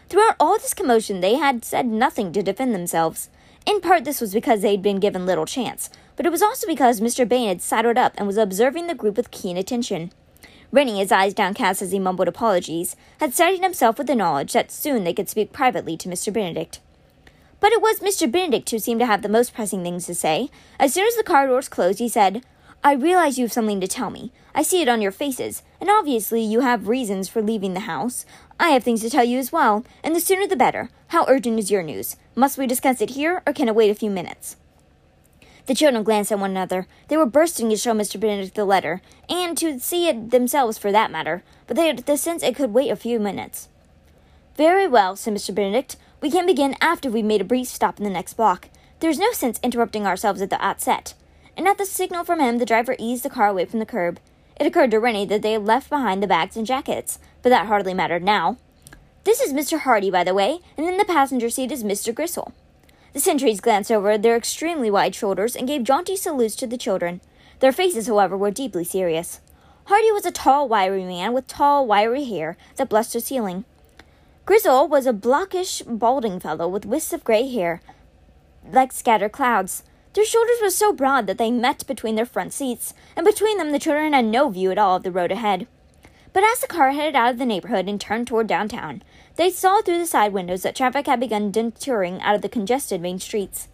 Throughout 0.09 0.35
all 0.41 0.59
this 0.59 0.75
commotion, 0.75 1.21
they 1.21 1.37
had 1.37 1.65
said 1.65 1.87
nothing 1.87 2.33
to 2.33 2.43
defend 2.43 2.75
themselves. 2.75 3.29
In 3.65 3.81
part, 3.81 4.05
this 4.05 4.21
was 4.21 4.33
because 4.33 4.63
they 4.63 4.73
had 4.73 4.83
been 4.83 4.99
given 4.99 5.25
little 5.25 5.47
chance, 5.47 5.89
but 6.17 6.27
it 6.27 6.33
was 6.33 6.43
also 6.43 6.67
because 6.67 7.01
Mr. 7.01 7.29
Bain 7.29 7.47
had 7.47 7.63
sidled 7.63 7.97
up 7.97 8.15
and 8.17 8.27
was 8.27 8.37
observing 8.37 8.89
the 8.89 8.95
group 8.95 9.17
with 9.17 9.31
keen 9.31 9.57
attention. 9.57 10.11
Reynie, 10.73 10.99
his 10.99 11.11
eyes 11.11 11.35
downcast 11.35 11.83
as 11.83 11.91
he 11.91 11.99
mumbled 11.99 12.29
apologies, 12.29 12.95
had 13.19 13.35
steadied 13.35 13.63
himself 13.63 13.99
with 13.99 14.07
the 14.07 14.15
knowledge 14.15 14.53
that 14.53 14.71
soon 14.71 15.05
they 15.05 15.13
could 15.13 15.29
speak 15.29 15.53
privately 15.53 15.97
to 15.97 16.09
Mr. 16.09 16.33
Benedict. 16.33 16.81
But 17.59 17.73
it 17.73 17.83
was 17.83 18.01
Mr. 18.01 18.31
Benedict 18.31 18.71
who 18.71 18.79
seemed 18.79 19.01
to 19.01 19.07
have 19.07 19.23
the 19.23 19.29
most 19.29 19.53
pressing 19.53 19.83
things 19.83 20.07
to 20.07 20.15
say. 20.15 20.49
As 20.79 20.95
soon 20.95 21.07
as 21.07 21.17
the 21.17 21.25
car 21.25 21.47
doors 21.47 21.69
closed, 21.69 21.99
he 21.99 22.09
said, 22.09 22.43
I 22.83 22.95
realize 22.95 23.37
you 23.37 23.45
have 23.45 23.53
something 23.53 23.81
to 23.81 23.89
tell 23.89 24.09
me. 24.09 24.33
I 24.55 24.63
see 24.63 24.81
it 24.81 24.89
on 24.89 25.03
your 25.03 25.13
faces, 25.13 25.63
and 25.81 25.91
obviously 25.91 26.41
you 26.41 26.61
have 26.61 26.89
reasons 26.89 27.29
for 27.29 27.43
leaving 27.43 27.75
the 27.75 27.81
house. 27.81 28.25
I 28.59 28.71
have 28.71 28.83
things 28.83 29.03
to 29.03 29.11
tell 29.11 29.25
you 29.25 29.39
as 29.39 29.53
well, 29.53 29.85
and 30.03 30.17
the 30.17 30.21
sooner 30.21 30.47
the 30.47 30.57
better. 30.57 30.89
How 31.09 31.27
urgent 31.29 31.59
is 31.59 31.71
your 31.71 31.83
news? 31.83 32.17
Must 32.35 32.57
we 32.57 32.67
discuss 32.67 33.01
it 33.03 33.11
here, 33.11 33.43
or 33.47 33.53
can 33.53 33.69
it 33.69 33.75
wait 33.75 33.91
a 33.91 33.95
few 33.95 34.11
minutes? 34.11 34.57
The 35.67 35.75
children 35.75 36.03
glanced 36.03 36.33
at 36.33 36.39
one 36.39 36.51
another. 36.51 36.87
They 37.09 37.17
were 37.17 37.27
bursting 37.27 37.71
to 37.71 37.77
show 37.77 37.93
Mr. 37.93 38.19
Benedict 38.19 38.55
the 38.55 38.65
letter, 38.65 39.03
and 39.29 39.57
to 39.59 39.79
see 39.79 40.09
it 40.09 40.31
themselves 40.31 40.79
for 40.79 40.91
that 40.93 41.11
matter, 41.11 41.43
but 41.67 41.77
they 41.77 41.87
had 41.87 41.99
the 41.99 42.17
sense 42.17 42.43
it 42.43 42.57
could 42.57 42.73
wait 42.73 42.91
a 42.91 42.97
few 42.97 43.21
minutes. 43.21 43.69
Very 44.57 44.87
well, 44.87 45.17
said 45.17 45.35
Mr. 45.35 45.55
Benedict. 45.55 45.97
We 46.21 46.31
can 46.31 46.45
begin 46.45 46.77
after 46.81 47.11
we've 47.11 47.25
made 47.25 47.41
a 47.41 47.45
brief 47.45 47.69
stop 47.69 47.99
in 47.99 48.05
the 48.05 48.11
next 48.11 48.35
block. 48.35 48.69
There's 49.01 49.19
no 49.19 49.33
sense 49.33 49.59
interrupting 49.63 50.07
ourselves 50.07 50.43
at 50.43 50.51
the 50.51 50.63
outset. 50.63 51.15
And 51.57 51.67
at 51.67 51.79
the 51.79 51.87
signal 51.87 52.25
from 52.25 52.41
him, 52.41 52.59
the 52.59 52.67
driver 52.67 52.97
eased 52.99 53.23
the 53.23 53.31
car 53.31 53.49
away 53.49 53.65
from 53.65 53.79
the 53.79 53.87
curb. 53.87 54.21
It 54.59 54.67
occurred 54.67 54.91
to 54.91 55.01
Reynie 55.01 55.25
that 55.27 55.41
they 55.41 55.53
had 55.53 55.65
left 55.65 55.89
behind 55.89 56.23
the 56.23 56.27
bags 56.27 56.57
and 56.57 56.67
jackets, 56.67 57.19
but 57.43 57.49
that 57.49 57.67
hardly 57.67 57.95
mattered 57.95 58.23
now. 58.23 58.59
This 59.25 59.41
is 59.41 59.55
Mr. 59.55 59.81
Hardy, 59.81 60.11
by 60.11 60.25
the 60.25 60.35
way, 60.35 60.61
and 60.77 60.87
in 60.87 60.99
the 60.99 61.05
passenger 61.05 61.49
seat 61.49 61.73
is 61.73 61.85
Mr. 61.85 62.15
Gristle. 62.15 62.53
The 63.13 63.21
sentries 63.21 63.61
glanced 63.61 63.91
over 63.91 64.17
their 64.17 64.37
extremely 64.37 64.91
wide 64.91 65.15
shoulders 65.15 65.57
and 65.57 65.67
gave 65.67 65.85
jaunty 65.85 66.17
salutes 66.17 66.57
to 66.57 66.67
the 66.67 66.79
children. 66.79 67.21
Their 67.59 67.73
faces, 67.73 68.07
however, 68.07 68.37
were 68.37 68.51
deeply 68.51 68.85
serious. 68.85 69.41
Hardy 69.85 70.13
was 70.13 70.25
a 70.25 70.31
tall, 70.31 70.69
wiry 70.69 71.05
man 71.05 71.33
with 71.33 71.47
tall, 71.47 71.87
wiry 71.87 72.25
hair 72.25 72.57
that 72.77 72.89
blessed 72.89 73.15
the 73.15 73.21
ceiling. 73.21 73.65
Grizzle 74.47 74.89
was 74.89 75.07
a 75.07 75.13
blockish, 75.13 75.83
balding 75.87 76.41
fellow 76.41 76.69
with 76.69 76.87
wisps 76.87 77.13
of 77.13 77.25
gray 77.25 77.49
hair 77.49 77.81
like 78.73 78.93
scattered 78.93 79.33
clouds. 79.33 79.83
Their 80.15 80.25
shoulders 80.25 80.59
were 80.61 80.71
so 80.71 80.93
broad 80.93 81.27
that 81.27 81.39
they 81.39 81.51
met 81.51 81.87
between 81.87 82.17
their 82.17 82.27
front 82.27 82.53
seats, 82.53 82.95
and 83.17 83.25
between 83.25 83.59
them 83.59 83.73
the 83.73 83.79
children 83.79 84.13
had 84.13 84.25
no 84.25 84.49
view 84.49 84.71
at 84.71 84.79
all 84.79 84.97
of 84.97 85.03
the 85.03 85.13
road 85.13 85.33
ahead. 85.33 85.67
But 86.33 86.45
as 86.45 86.61
the 86.61 86.67
car 86.67 86.93
headed 86.93 87.17
out 87.17 87.33
of 87.33 87.39
the 87.39 87.47
neighborhood 87.47 87.89
and 87.89 88.01
turned 88.01 88.29
toward 88.29 88.47
downtown, 88.47 89.03
they 89.37 89.51
saw 89.51 89.83
through 89.83 89.99
the 89.99 90.07
side 90.07 90.33
windows 90.33 90.63
that 90.63 90.77
traffic 90.77 91.07
had 91.07 91.21
begun 91.21 91.51
detouring 91.51 92.21
out 92.23 92.35
of 92.35 92.43
the 92.43 92.49
congested 92.49 93.01
main 93.01 93.19
streets. 93.19 93.69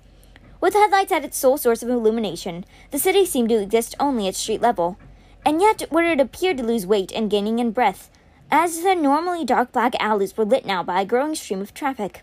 With 0.61 0.73
headlights 0.73 1.13
at 1.13 1.25
its 1.25 1.37
sole 1.37 1.59
source 1.59 1.83
of 1.83 1.91
illumination, 1.91 2.65
the 2.91 2.99
city 2.99 3.27
seemed 3.27 3.51
to 3.51 3.61
exist 3.61 3.95
only 4.01 4.27
at 4.27 4.37
street 4.37 4.63
level, 4.63 4.99
and 5.45 5.61
yet 5.61 5.83
where 5.91 6.11
it 6.11 6.21
appeared 6.21 6.57
to 6.57 6.65
lose 6.65 6.87
weight 6.87 7.13
and 7.13 7.31
gaining 7.31 7.59
in 7.59 7.73
breadth, 7.73 8.11
as 8.51 8.83
the 8.83 8.95
normally 8.95 9.45
dark 9.45 9.73
black 9.73 9.95
alleys 10.01 10.37
were 10.37 10.45
lit 10.45 10.65
now 10.65 10.83
by 10.83 11.03
a 11.03 11.07
growing 11.07 11.35
stream 11.35 11.61
of 11.61 11.75
traffic. 11.75 12.23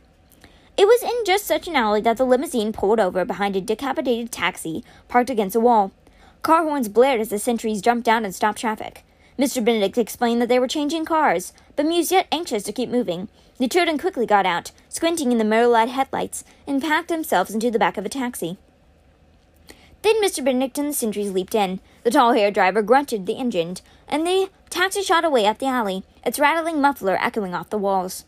It 0.75 0.87
was 0.87 1.03
in 1.03 1.25
just 1.25 1.45
such 1.45 1.67
an 1.67 1.75
alley 1.75 2.01
that 2.01 2.17
the 2.17 2.25
limousine 2.25 2.73
pulled 2.73 2.99
over 2.99 3.23
behind 3.23 3.55
a 3.55 3.61
decapitated 3.61 4.31
taxi 4.31 4.83
parked 5.07 5.29
against 5.29 5.55
a 5.55 5.59
wall. 5.59 5.91
Car 6.41 6.63
horns 6.63 6.89
blared 6.89 7.21
as 7.21 7.29
the 7.29 7.37
sentries 7.37 7.81
jumped 7.81 8.05
down 8.05 8.25
and 8.25 8.33
stopped 8.33 8.57
traffic. 8.57 9.03
Mr. 9.37 9.63
Benedict 9.63 9.97
explained 9.97 10.41
that 10.41 10.49
they 10.49 10.59
were 10.59 10.67
changing 10.67 11.05
cars, 11.05 11.53
but 11.75 11.85
was 11.85 12.11
yet 12.11 12.27
anxious 12.31 12.63
to 12.63 12.71
keep 12.71 12.89
moving. 12.89 13.29
The 13.57 13.67
children 13.67 13.97
quickly 13.97 14.25
got 14.25 14.45
out, 14.45 14.71
squinting 14.89 15.31
in 15.31 15.37
the 15.37 15.43
mirror-light 15.43 15.89
headlights, 15.89 16.43
and 16.67 16.81
packed 16.81 17.07
themselves 17.07 17.51
into 17.51 17.71
the 17.71 17.79
back 17.79 17.97
of 17.97 18.05
a 18.05 18.09
taxi. 18.09 18.57
Then 20.03 20.21
Mr. 20.21 20.43
Benedict 20.43 20.77
and 20.77 20.89
the 20.89 20.93
sentries 20.93 21.31
leaped 21.31 21.55
in. 21.55 21.79
The 22.03 22.11
tall-haired 22.11 22.53
driver 22.53 22.81
grunted 22.81 23.25
the 23.25 23.37
engine, 23.37 23.77
and 24.07 24.27
the 24.27 24.49
taxi 24.69 25.01
shot 25.01 25.23
away 25.23 25.45
up 25.45 25.59
the 25.59 25.67
alley, 25.67 26.03
its 26.25 26.39
rattling 26.39 26.81
muffler 26.81 27.17
echoing 27.21 27.53
off 27.55 27.69
the 27.69 27.77
walls. 27.77 28.25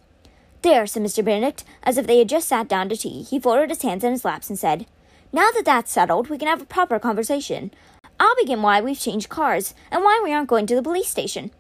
There, 0.62 0.88
said 0.88 1.04
Mr. 1.04 1.24
Benedict, 1.24 1.64
as 1.84 1.98
if 1.98 2.08
they 2.08 2.18
had 2.20 2.30
just 2.30 2.48
sat 2.48 2.68
down 2.68 2.90
to 2.90 2.98
tea. 2.98 3.24
He 3.24 3.40
folded 3.40 3.70
his 3.70 3.82
hands 3.82 4.04
in 4.04 4.12
his 4.12 4.26
laps 4.26 4.50
and 4.50 4.58
said, 4.58 4.88
Now 5.32 5.52
that 5.52 5.66
that's 5.66 5.92
settled, 5.92 6.30
we 6.30 6.38
can 6.38 6.48
have 6.48 6.62
a 6.62 6.66
proper 6.66 6.98
conversation. 6.98 7.72
I'll 8.26 8.36
begin 8.38 8.64
why 8.64 8.82
we've 8.82 9.00
changed 9.00 9.30
cars, 9.30 9.76
and 9.92 10.04
why 10.04 10.20
we 10.24 10.34
aren't 10.34 10.50
going 10.50 10.66
to 10.66 10.74
the 10.74 10.82
police 10.82 11.10
station. 11.10 11.52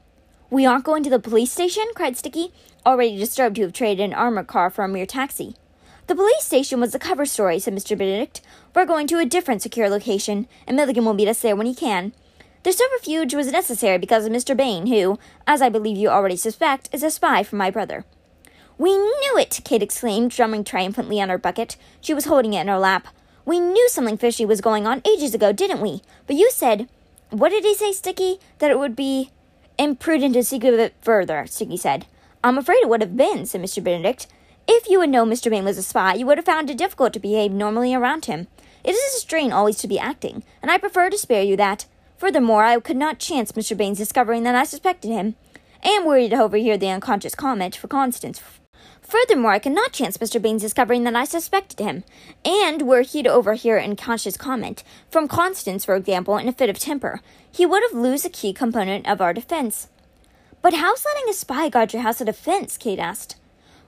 We 0.50 0.66
aren't 0.66 0.84
going 0.84 1.04
to 1.04 1.12
the 1.12 1.20
police 1.20 1.52
station? 1.52 1.86
cried 1.94 2.18
Sticky, 2.18 2.52
already 2.84 3.16
disturbed 3.20 3.58
to 3.58 3.62
have 3.62 3.72
traded 3.72 4.04
an 4.04 4.16
armored 4.16 4.48
car 4.48 4.72
for 4.72 4.84
a 4.84 4.88
mere 4.88 5.06
taxi. 5.06 5.56
The 6.08 6.16
police 6.16 6.44
station 6.44 6.80
was 6.80 6.92
the 6.92 6.98
cover 6.98 7.28
story, 7.28 7.60
said 7.60 7.76
Mr. 7.76 7.96
Benedict. 7.96 8.42
We're 8.74 8.88
going 8.88 9.06
to 9.08 9.20
a 9.20 9.26
different 9.26 9.62
secure 9.62 9.90
location, 9.90 10.48
and 10.66 10.76
Milligan 10.76 11.06
will 11.06 11.14
meet 11.14 11.28
us 11.28 11.40
there 11.40 11.56
when 11.56 11.68
he 11.68 11.76
can. 11.76 12.14
The 12.64 12.74
subterfuge 12.74 13.36
was 13.36 13.52
necessary 13.52 14.00
because 14.00 14.26
of 14.26 14.32
Mr. 14.32 14.58
Bain, 14.58 14.88
who, 14.88 15.20
as 15.46 15.62
I 15.62 15.70
believe 15.70 15.98
you 15.98 16.10
already 16.10 16.36
suspect, 16.36 16.90
is 16.92 17.04
a 17.04 17.12
spy 17.12 17.44
for 17.44 17.58
my 17.58 17.70
brother. 17.70 18.06
We 18.80 18.98
knew 18.98 19.38
it! 19.38 19.62
Kate 19.64 19.84
exclaimed, 19.84 20.32
drumming 20.32 20.64
triumphantly 20.64 21.22
on 21.22 21.30
her 21.30 21.38
bucket. 21.38 21.78
She 22.02 22.16
was 22.16 22.26
holding 22.26 22.56
it 22.56 22.62
in 22.62 22.70
her 22.70 22.80
lap. 22.80 23.10
We 23.46 23.60
knew 23.60 23.88
something 23.90 24.18
fishy 24.18 24.46
was 24.46 24.60
going 24.60 24.88
on 24.88 25.04
ages 25.06 25.36
ago, 25.36 25.52
didn't 25.52 25.82
we? 25.82 26.02
But 26.26 26.36
you 26.36 26.50
said, 26.52 26.90
what 27.30 27.50
did 27.50 27.64
he 27.64 27.76
say, 27.76 27.92
Sticky? 27.92 28.40
That 28.58 28.72
it 28.72 28.80
would 28.80 28.96
be 28.96 29.30
imprudent 29.78 30.34
to 30.34 30.44
seek 30.44 30.64
it 30.64 30.96
further, 31.02 31.46
Sticky 31.48 31.78
said. 31.78 32.08
I'm 32.44 32.58
afraid 32.58 32.78
it 32.78 32.90
would 32.90 33.02
have 33.02 33.16
been, 33.16 33.46
said 33.46 33.62
Mr. 33.62 33.84
Benedict. 33.84 34.28
If 34.68 34.90
you 34.90 35.02
had 35.02 35.12
known 35.12 35.30
Mr. 35.30 35.52
Bain 35.52 35.64
was 35.64 35.78
a 35.78 35.84
spy, 35.84 36.16
you 36.16 36.26
would 36.26 36.40
have 36.40 36.46
found 36.46 36.70
it 36.70 36.78
difficult 36.78 37.14
to 37.14 37.20
behave 37.20 37.52
normally 37.52 37.94
around 37.94 38.26
him. 38.26 38.48
It 38.84 38.92
is 38.92 39.16
a 39.16 39.20
strain 39.20 39.52
always 39.52 39.78
to 39.78 39.88
be 39.88 40.00
acting, 40.00 40.44
and 40.62 40.72
I 40.72 40.78
prefer 40.78 41.10
to 41.10 41.18
spare 41.18 41.44
you 41.44 41.56
that. 41.58 41.86
Furthermore, 42.18 42.64
I 42.64 42.80
could 42.80 42.98
not 42.98 43.20
chance 43.20 43.52
Mr. 43.52 43.78
Bain's 43.78 43.98
discovering 43.98 44.44
that 44.44 44.56
I 44.56 44.64
suspected 44.64 45.12
him. 45.12 45.36
I 45.84 45.90
am 45.90 46.06
worried 46.06 46.32
to 46.32 46.42
overhear 46.42 46.78
the 46.78 46.90
unconscious 46.90 47.36
comment 47.36 47.76
for 47.76 47.88
Constance. 47.88 48.42
Furthermore, 49.02 49.52
I 49.52 49.60
could 49.60 49.72
not 49.72 49.94
chance 49.94 50.18
Mr. 50.18 50.42
Bain's 50.42 50.64
discovering 50.64 51.04
that 51.04 51.16
I 51.16 51.26
suspected 51.26 51.80
him. 51.80 52.04
And 52.44 52.82
were 52.82 53.02
he 53.02 53.22
to 53.24 53.30
overhear 53.30 53.78
an 53.78 53.92
unconscious 53.92 54.38
comment, 54.38 54.84
from 55.10 55.28
Constance, 55.28 55.86
for 55.86 55.96
example, 55.96 56.38
in 56.38 56.48
a 56.48 56.52
fit 56.52 56.70
of 56.70 56.80
temper, 56.80 57.22
he 57.52 57.66
would 57.66 57.84
have 57.84 58.00
lost 58.00 58.26
a 58.26 58.30
key 58.30 58.52
component 58.52 59.08
of 59.08 59.22
our 59.22 59.34
defense. 59.34 59.90
But 60.62 60.74
how's 60.74 61.06
letting 61.06 61.30
a 61.30 61.34
spy 61.34 61.70
guard 61.70 61.94
your 61.94 62.02
house 62.02 62.20
a 62.20 62.26
defense? 62.26 62.78
Kate 62.78 63.00
asked. 63.00 63.36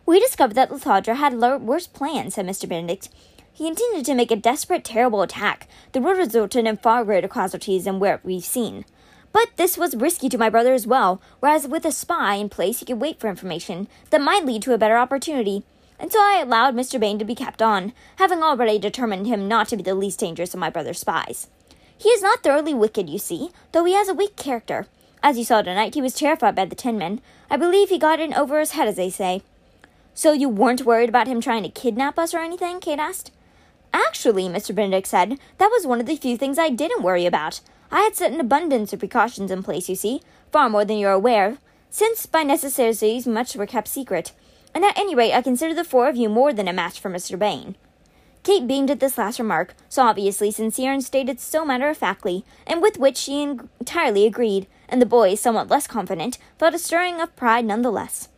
We 0.06 0.20
discovered 0.20 0.54
that 0.54 0.70
Ledroptha 0.70 1.16
had 1.16 1.34
worse 1.34 1.88
plans, 1.88 2.36
said 2.36 2.46
Mr. 2.46 2.70
Benedict. 2.70 3.10
He 3.51 3.68
intended 3.68 4.06
to 4.06 4.13
make 4.13 4.30
a 4.30 4.36
desperate, 4.36 4.84
terrible 4.84 5.24
attack 5.24 5.68
that 5.92 6.01
would 6.01 6.16
result 6.16 6.56
in 6.56 6.77
far 6.77 7.04
greater 7.04 7.27
casualties 7.27 7.86
than 7.86 8.00
what 8.00 8.24
we've 8.24 8.46
seen. 8.46 8.86
But 9.38 9.56
this 9.56 9.77
was 9.77 9.96
risky 9.96 10.29
to 10.29 10.38
my 10.39 10.50
brother 10.50 10.74
as 10.74 10.88
well, 10.88 11.22
whereas 11.41 11.67
with 11.67 11.86
a 11.86 11.91
spy 11.91 12.34
in 12.34 12.50
place 12.50 12.79
he 12.79 12.86
could 12.88 13.00
wait 13.00 13.20
for 13.20 13.29
information 13.29 13.88
that 14.10 14.20
might 14.20 14.48
lead 14.48 14.63
to 14.63 14.74
a 14.74 14.79
better 14.79 14.98
opportunity. 14.98 15.62
And 16.00 16.12
so 16.12 16.17
I 16.20 16.41
allowed 16.41 16.74
Mr. 16.74 17.00
Bain 17.00 17.20
to 17.20 17.24
be 17.25 17.36
kept 17.36 17.62
on, 17.62 17.94
having 18.15 18.41
already 18.41 18.79
determined 18.79 19.27
him 19.27 19.48
not 19.48 19.67
to 19.67 19.77
be 19.77 19.84
the 19.84 19.94
least 19.94 20.20
dangerous 20.20 20.56
of 20.56 20.60
my 20.60 20.72
brother's 20.72 20.98
spies. 20.98 21.50
He 21.96 22.09
is 22.09 22.24
not 22.24 22.42
thoroughly 22.42 22.74
wicked, 22.74 23.11
you 23.11 23.20
see, 23.20 23.51
though 23.74 23.85
he 23.85 23.94
has 23.94 24.09
a 24.09 24.16
weak 24.16 24.38
character. 24.38 24.88
As 25.22 25.38
you 25.38 25.44
saw 25.44 25.61
tonight, 25.61 25.94
he 25.94 26.01
was 26.01 26.16
terrified 26.16 26.55
by 26.55 26.66
the 26.66 26.74
tin 26.74 26.98
men. 26.98 27.22
I 27.48 27.57
believe 27.57 27.90
he 27.90 28.00
got 28.00 28.20
in 28.20 28.33
over 28.33 28.59
his 28.59 28.72
head, 28.72 28.88
as 28.88 28.96
they 28.96 29.11
say. 29.11 29.44
So 30.16 30.31
you 30.31 30.50
weren't 30.50 30.83
worried 30.83 31.09
about 31.09 31.27
him 31.27 31.42
trying 31.42 31.61
to 31.61 31.70
kidnap 31.70 32.18
us 32.18 32.33
or 32.33 32.40
anything? 32.40 32.79
Kate 32.79 32.98
asked. 32.98 33.29
Actually, 33.94 34.50
Mr. 34.50 34.74
Benedict 34.74 35.05
said, 35.05 35.38
that 35.59 35.70
was 35.72 35.85
one 35.85 36.00
of 36.00 36.07
the 36.07 36.16
few 36.16 36.38
things 36.38 36.57
I 36.57 36.70
didn't 36.72 37.03
worry 37.03 37.27
about. 37.27 37.61
I 37.91 38.01
had 38.01 38.15
set 38.15 38.31
an 38.31 38.39
abundance 38.39 38.93
of 38.93 39.00
precautions 39.00 39.51
in 39.51 39.63
place, 39.63 39.89
you 39.89 39.95
see, 39.95 40.21
far 40.51 40.69
more 40.69 40.85
than 40.85 40.97
you're 40.97 41.11
aware 41.11 41.47
of, 41.47 41.59
since 41.89 42.25
by 42.25 42.43
necessities 42.43 43.27
much 43.27 43.55
were 43.55 43.65
kept 43.65 43.87
secret. 43.87 44.33
And 44.73 44.83
at 44.83 44.97
any 44.97 45.15
rate, 45.15 45.33
I 45.33 45.41
consider 45.41 45.73
the 45.73 45.83
four 45.83 46.07
of 46.07 46.15
you 46.15 46.29
more 46.29 46.53
than 46.53 46.67
a 46.67 46.73
match 46.73 47.00
for 47.00 47.09
Mr. 47.09 47.37
Bain. 47.37 47.75
Kate 48.43 48.67
beamed 48.67 48.91
at 48.91 49.00
this 49.00 49.17
last 49.17 49.39
remark, 49.39 49.75
so 49.89 50.03
obviously 50.03 50.51
sincere 50.51 50.93
and 50.93 51.03
stated 51.03 51.39
so 51.39 51.65
matter 51.65 51.89
of 51.89 51.97
factly, 51.97 52.45
and 52.65 52.81
with 52.81 52.97
which 52.97 53.17
she 53.17 53.41
entirely 53.41 54.25
agreed, 54.25 54.67
and 54.87 55.01
the 55.01 55.05
boys, 55.05 55.39
somewhat 55.39 55.69
less 55.69 55.87
confident, 55.87 56.37
felt 56.57 56.73
a 56.73 56.79
stirring 56.79 57.19
of 57.19 57.35
pride 57.35 57.65
none 57.65 57.81
the 57.81 57.91
less 57.91 58.29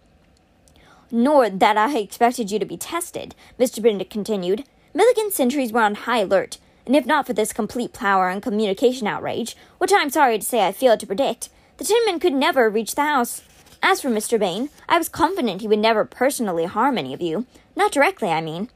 nor 1.11 1.49
that 1.49 1.77
I 1.77 1.97
expected 1.97 2.51
you 2.51 2.59
to 2.59 2.65
be 2.65 2.77
tested, 2.77 3.35
Mr. 3.59 3.81
Benedict 3.81 4.11
continued. 4.11 4.63
Milligan's 4.93 5.35
sentries 5.35 5.71
were 5.71 5.81
on 5.81 5.95
high 5.95 6.19
alert, 6.19 6.57
and 6.89 6.95
if 6.95 7.05
not 7.05 7.27
for 7.27 7.33
this 7.33 7.53
complete 7.53 7.93
power 7.93 8.29
and 8.29 8.41
communication 8.41 9.05
outrage, 9.05 9.55
which 9.77 9.93
I 9.93 10.01
am 10.01 10.09
sorry 10.09 10.39
to 10.39 10.43
say 10.43 10.65
I 10.65 10.71
failed 10.71 10.99
to 11.01 11.05
predict, 11.05 11.49
the 11.77 11.83
tin 11.83 12.01
men 12.07 12.19
could 12.19 12.33
never 12.33 12.67
reach 12.67 12.95
the 12.95 13.03
house. 13.03 13.43
As 13.83 14.01
for 14.01 14.09
Mr. 14.09 14.39
Bain, 14.39 14.69
I 14.89 14.97
was 14.97 15.07
confident 15.07 15.61
he 15.61 15.67
would 15.67 15.77
never 15.77 16.03
personally 16.03 16.65
harm 16.65 16.97
any 16.97 17.13
of 17.13 17.21
you. 17.21 17.45
Not 17.75 17.91
directly, 17.91 18.29
I 18.29 18.41
mean. 18.41 18.69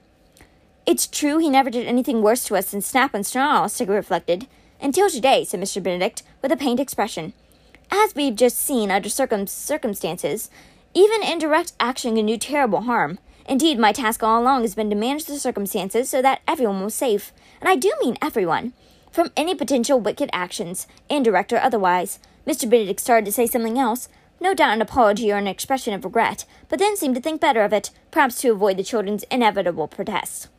It's 0.85 1.07
true 1.07 1.39
he 1.39 1.49
never 1.49 1.71
did 1.71 1.87
anything 1.87 2.21
worse 2.21 2.43
to 2.43 2.55
us 2.55 2.69
than 2.69 2.81
snap 2.81 3.15
and 3.15 3.25
snarl, 3.25 3.67
Sticky 3.67 3.89
reflected. 3.89 4.45
Until 4.79 5.09
today, 5.09 5.43
said 5.43 5.59
Mr. 5.59 5.81
Benedict, 5.81 6.21
with 6.43 6.51
a 6.51 6.55
pained 6.55 6.79
expression. 6.79 7.33
As 7.89 8.13
we've 8.13 8.35
just 8.35 8.59
seen 8.59 8.91
under 8.91 9.09
circum- 9.09 9.47
circumstances, 9.47 10.51
even 10.93 11.23
indirect 11.23 11.73
action 11.79 12.17
can 12.17 12.27
do 12.27 12.37
terrible 12.37 12.81
harm. 12.81 13.17
Indeed, 13.47 13.77
my 13.77 13.91
task 13.91 14.23
all 14.23 14.41
along 14.41 14.61
has 14.61 14.75
been 14.75 14.89
to 14.89 14.95
manage 14.95 15.25
the 15.25 15.39
circumstances 15.39 16.09
so 16.09 16.21
that 16.21 16.41
everyone 16.47 16.83
was 16.83 16.95
safe. 16.95 17.33
And 17.59 17.69
I 17.69 17.75
do 17.75 17.93
mean 18.01 18.17
everyone. 18.21 18.73
From 19.11 19.31
any 19.35 19.53
potential 19.53 19.99
wicked 19.99 20.29
actions, 20.33 20.87
indirect 21.09 21.53
or 21.53 21.59
otherwise. 21.59 22.19
Mr. 22.47 22.69
Benedict 22.69 22.99
started 22.99 23.25
to 23.25 23.31
say 23.31 23.45
something 23.45 23.77
else, 23.77 24.09
no 24.39 24.53
doubt 24.53 24.73
an 24.73 24.81
apology 24.81 25.31
or 25.31 25.37
an 25.37 25.47
expression 25.47 25.93
of 25.93 26.03
regret, 26.03 26.45
but 26.67 26.79
then 26.79 26.97
seemed 26.97 27.15
to 27.15 27.21
think 27.21 27.39
better 27.39 27.63
of 27.63 27.71
it, 27.71 27.91
perhaps 28.11 28.41
to 28.41 28.49
avoid 28.49 28.75
the 28.77 28.83
children's 28.83 29.23
inevitable 29.23 29.87
protests. 29.87 30.49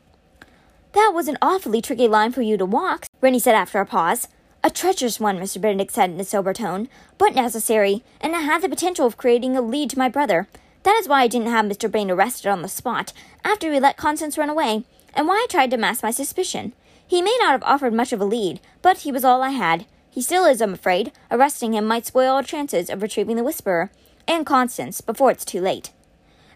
That 0.93 1.13
was 1.15 1.29
an 1.29 1.39
awfully 1.43 1.83
tricky 1.83 2.09
line 2.09 2.33
for 2.33 2.41
you 2.41 2.57
to 2.57 2.65
walk, 2.65 3.07
Reynie 3.21 3.41
said 3.41 3.55
after 3.55 3.81
a 3.81 3.87
pause. 3.87 4.29
A 4.63 4.71
treacherous 4.71 5.21
one, 5.21 5.39
Mr. 5.39 5.61
Benedict 5.61 5.93
said 5.93 6.11
in 6.11 6.21
a 6.21 6.25
sober 6.25 6.55
tone, 6.55 6.89
but 7.19 7.35
necessary, 7.35 8.03
and 8.21 8.33
it 8.33 8.43
had 8.43 8.63
the 8.63 8.69
potential 8.69 9.05
of 9.05 9.19
creating 9.19 9.57
a 9.57 9.61
lead 9.61 9.91
to 9.91 9.99
my 9.99 10.09
brother. 10.09 10.49
That 10.85 10.97
is 11.01 11.09
why 11.09 11.23
I 11.23 11.29
didn't 11.29 11.49
have 11.49 11.65
Mr. 11.65 11.91
Bain 11.91 12.11
arrested 12.11 12.49
on 12.49 12.63
the 12.63 12.69
spot 12.69 13.13
after 13.43 13.71
we 13.71 13.81
let 13.81 13.97
Constance 13.97 14.37
run 14.37 14.51
away, 14.51 14.85
and 15.15 15.27
why 15.27 15.35
I 15.35 15.47
tried 15.51 15.71
to 15.71 15.79
mask 15.79 16.03
my 16.03 16.11
suspicion. 16.11 16.75
He 17.07 17.23
may 17.23 17.37
not 17.41 17.53
have 17.53 17.63
offered 17.63 17.95
much 17.95 18.13
of 18.13 18.21
a 18.21 18.25
lead, 18.25 18.61
but 18.83 18.99
he 18.99 19.11
was 19.11 19.25
all 19.25 19.43
I 19.43 19.51
had. 19.51 19.87
He 20.11 20.21
still 20.21 20.45
is, 20.45 20.61
I'm 20.61 20.75
afraid. 20.75 21.11
Arresting 21.31 21.73
him 21.75 21.87
might 21.87 22.07
spoil 22.07 22.35
our 22.35 22.43
chances 22.43 22.91
of 22.91 23.03
retrieving 23.03 23.37
the 23.37 23.45
Whisperer 23.45 23.91
and 24.29 24.47
Constance 24.47 25.01
before 25.01 25.31
it's 25.31 25.45
too 25.45 25.61
late. 25.61 25.91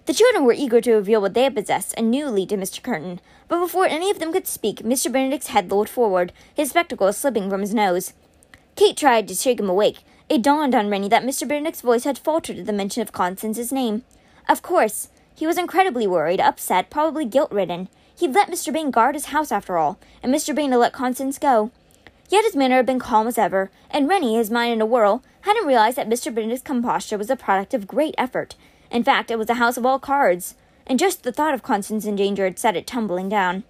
The 0.04 0.14
children 0.14 0.44
were 0.44 0.52
eager 0.52 0.80
to 0.82 0.94
reveal 0.94 1.20
what 1.20 1.34
they 1.34 1.48
possessed 1.50 1.94
a 1.96 2.02
new 2.02 2.28
lead 2.28 2.50
to 2.50 2.56
Mr. 2.56 2.82
Curtain, 2.82 3.20
but 3.48 3.60
before 3.60 3.86
any 3.86 4.10
of 4.10 4.18
them 4.18 4.32
could 4.32 4.46
speak, 4.46 4.82
Mr. 4.82 5.10
Benedict's 5.10 5.48
head 5.48 5.70
lolled 5.70 5.88
forward, 5.88 6.32
his 6.54 6.70
spectacles 6.70 7.16
slipping 7.16 7.48
from 7.48 7.62
his 7.62 7.74
nose. 7.74 8.12
Kate 8.76 8.96
tried 8.96 9.26
to 9.28 9.34
shake 9.34 9.58
him 9.60 9.68
awake. 9.68 10.00
It 10.28 10.42
dawned 10.42 10.74
on 10.74 10.90
Reynie 10.90 11.08
that 11.08 11.24
Mr. 11.24 11.48
Benedict's 11.48 11.80
voice 11.80 12.04
had 12.04 12.18
faltered 12.18 12.58
at 12.58 12.66
the 12.66 12.72
mention 12.72 13.02
of 13.02 13.12
Constance's 13.12 13.72
name. 13.72 14.02
Of 14.48 14.62
course, 14.62 15.08
he 15.34 15.46
was 15.46 15.58
incredibly 15.58 16.06
worried, 16.06 16.40
upset, 16.40 16.90
probably 16.90 17.24
guilt 17.24 17.52
ridden. 17.52 17.88
He'd 18.16 18.34
let 18.34 18.50
Mr. 18.50 18.72
Bain 18.72 18.90
guard 18.90 19.14
his 19.14 19.26
house 19.26 19.52
after 19.52 19.76
all, 19.76 19.98
and 20.22 20.34
Mr. 20.34 20.54
Bain 20.54 20.72
had 20.72 20.78
let 20.78 20.92
Constance 20.92 21.38
go. 21.38 21.70
Yet 22.28 22.44
his 22.44 22.56
manner 22.56 22.76
had 22.76 22.86
been 22.86 22.98
calm 22.98 23.26
as 23.26 23.38
ever, 23.38 23.70
and 23.90 24.08
Reynie, 24.08 24.36
his 24.36 24.50
mind 24.50 24.72
in 24.72 24.80
a 24.80 24.86
whirl, 24.86 25.22
hadn't 25.42 25.66
realized 25.66 25.96
that 25.96 26.08
Mr. 26.08 26.34
Benedict's 26.34 26.62
composure 26.62 27.16
was 27.16 27.30
a 27.30 27.36
product 27.36 27.74
of 27.74 27.86
great 27.86 28.14
effort, 28.18 28.54
in 28.90 29.04
fact, 29.04 29.30
it 29.30 29.38
was 29.38 29.50
a 29.50 29.54
house 29.54 29.76
of 29.76 29.84
all 29.84 29.98
cards, 29.98 30.54
and 30.86 30.98
just 30.98 31.22
the 31.22 31.32
thought 31.32 31.54
of 31.54 31.62
Constance 31.62 32.04
in 32.04 32.16
danger 32.16 32.44
had 32.44 32.58
set 32.58 32.76
it 32.76 32.86
tumbling 32.86 33.28
down. 33.28 33.64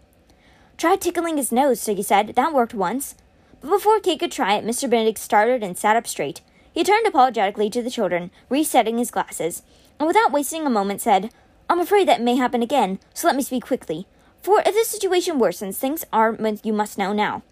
Try 0.77 0.97
tickling 0.97 1.37
his 1.37 1.51
nose, 1.51 1.81
Sticky 1.81 2.03
said. 2.03 2.35
That 2.37 2.55
worked 2.55 2.75
once. 2.75 3.17
But 3.61 3.71
before 3.71 3.99
Kate 3.99 4.21
could 4.21 4.31
try 4.31 4.55
it, 4.55 4.64
Mr. 4.64 4.88
Benedict 4.88 5.19
started 5.19 5.62
and 5.64 5.77
sat 5.77 5.97
up 5.97 6.07
straight. 6.07 6.41
He 6.73 6.85
turned 6.85 7.07
apologetically 7.07 7.69
to 7.71 7.83
the 7.83 7.91
children, 7.91 8.31
resetting 8.49 8.99
his 8.99 9.11
glasses, 9.11 9.62
and 9.99 10.07
without 10.07 10.33
wasting 10.33 10.67
a 10.67 10.71
moment 10.71 11.01
said, 11.01 11.31
I'm 11.69 11.81
afraid 11.81 12.09
that 12.09 12.23
may 12.23 12.37
happen 12.37 12.63
again, 12.63 12.99
so 13.13 13.27
let 13.27 13.37
me 13.37 13.43
speak 13.43 13.65
quickly. 13.67 14.07
For 14.43 14.61
if 14.61 14.75
the 14.75 14.85
situation 14.85 15.39
worsens, 15.39 15.77
things 15.77 16.05
are 16.13 16.37
you 16.63 16.73
must 16.73 16.99
know 16.99 17.13
now. 17.13 17.43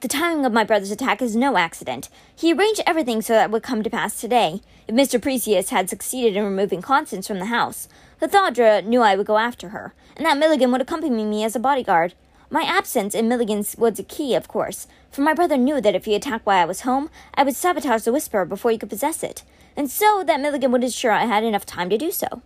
The 0.00 0.08
timing 0.08 0.44
of 0.44 0.52
my 0.52 0.62
brother's 0.62 0.90
attack 0.90 1.22
is 1.22 1.34
no 1.34 1.56
accident. 1.56 2.10
He 2.34 2.52
arranged 2.52 2.82
everything 2.86 3.22
so 3.22 3.32
that 3.32 3.46
it 3.46 3.50
would 3.50 3.62
come 3.62 3.82
to 3.82 3.90
pass 3.90 4.20
today. 4.20 4.60
If 4.86 4.94
Mr. 4.94 5.20
Precius 5.20 5.70
had 5.70 5.88
succeeded 5.88 6.36
in 6.36 6.44
removing 6.44 6.82
Constance 6.82 7.26
from 7.26 7.38
the 7.38 7.46
house, 7.46 7.88
Ledroptha 8.20 8.84
knew 8.84 9.00
I 9.00 9.16
would 9.16 9.26
go 9.26 9.38
after 9.38 9.70
her, 9.70 9.94
and 10.16 10.26
that 10.26 10.36
Milligan 10.38 10.70
would 10.70 10.82
accompany 10.82 11.24
me 11.24 11.44
as 11.44 11.56
a 11.56 11.60
bodyguard. 11.60 12.14
My 12.50 12.62
absence 12.62 13.14
in 13.14 13.26
Milligan's 13.26 13.74
was 13.76 13.98
a 13.98 14.04
key, 14.04 14.34
of 14.34 14.48
course, 14.48 14.86
for 15.16 15.22
my 15.22 15.32
brother 15.32 15.56
knew 15.56 15.80
that 15.80 15.94
if 15.94 16.04
he 16.04 16.14
attacked 16.14 16.44
while 16.44 16.60
I 16.60 16.66
was 16.66 16.82
home, 16.82 17.08
I 17.34 17.42
would 17.42 17.56
sabotage 17.56 18.02
the 18.02 18.12
Whisperer 18.12 18.44
before 18.44 18.70
he 18.70 18.76
could 18.76 18.90
possess 18.90 19.22
it, 19.22 19.44
and 19.74 19.90
so 19.90 20.22
that 20.26 20.40
Milligan 20.42 20.70
would 20.72 20.84
ensure 20.84 21.10
I 21.10 21.24
had 21.24 21.42
enough 21.42 21.64
time 21.64 21.88
to 21.88 21.96
do 21.96 22.10
so. 22.10 22.42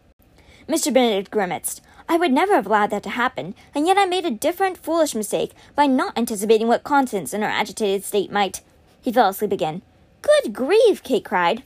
Mr. 0.69 0.95
Benedict 0.95 1.33
grimaced. 1.33 1.83
I 2.09 2.17
would 2.17 2.31
never 2.31 2.55
have 2.55 2.67
allowed 2.67 2.91
that 2.91 3.03
to 3.03 3.11
happen, 3.11 3.57
and 3.75 3.89
yet 3.89 3.99
I 3.99 4.07
made 4.07 4.25
a 4.25 4.31
different, 4.31 4.79
foolish 4.79 5.17
mistake 5.17 5.51
by 5.75 5.89
not 5.89 6.17
anticipating 6.17 6.69
what 6.69 6.85
Constance 6.85 7.35
in 7.35 7.43
her 7.43 7.49
agitated 7.49 8.05
state 8.05 8.31
might. 8.31 8.61
He 9.03 9.11
fell 9.11 9.31
asleep 9.31 9.51
again. 9.51 9.83
Good 10.23 10.53
grief, 10.53 11.03
Kate 11.03 11.25
cried. 11.25 11.65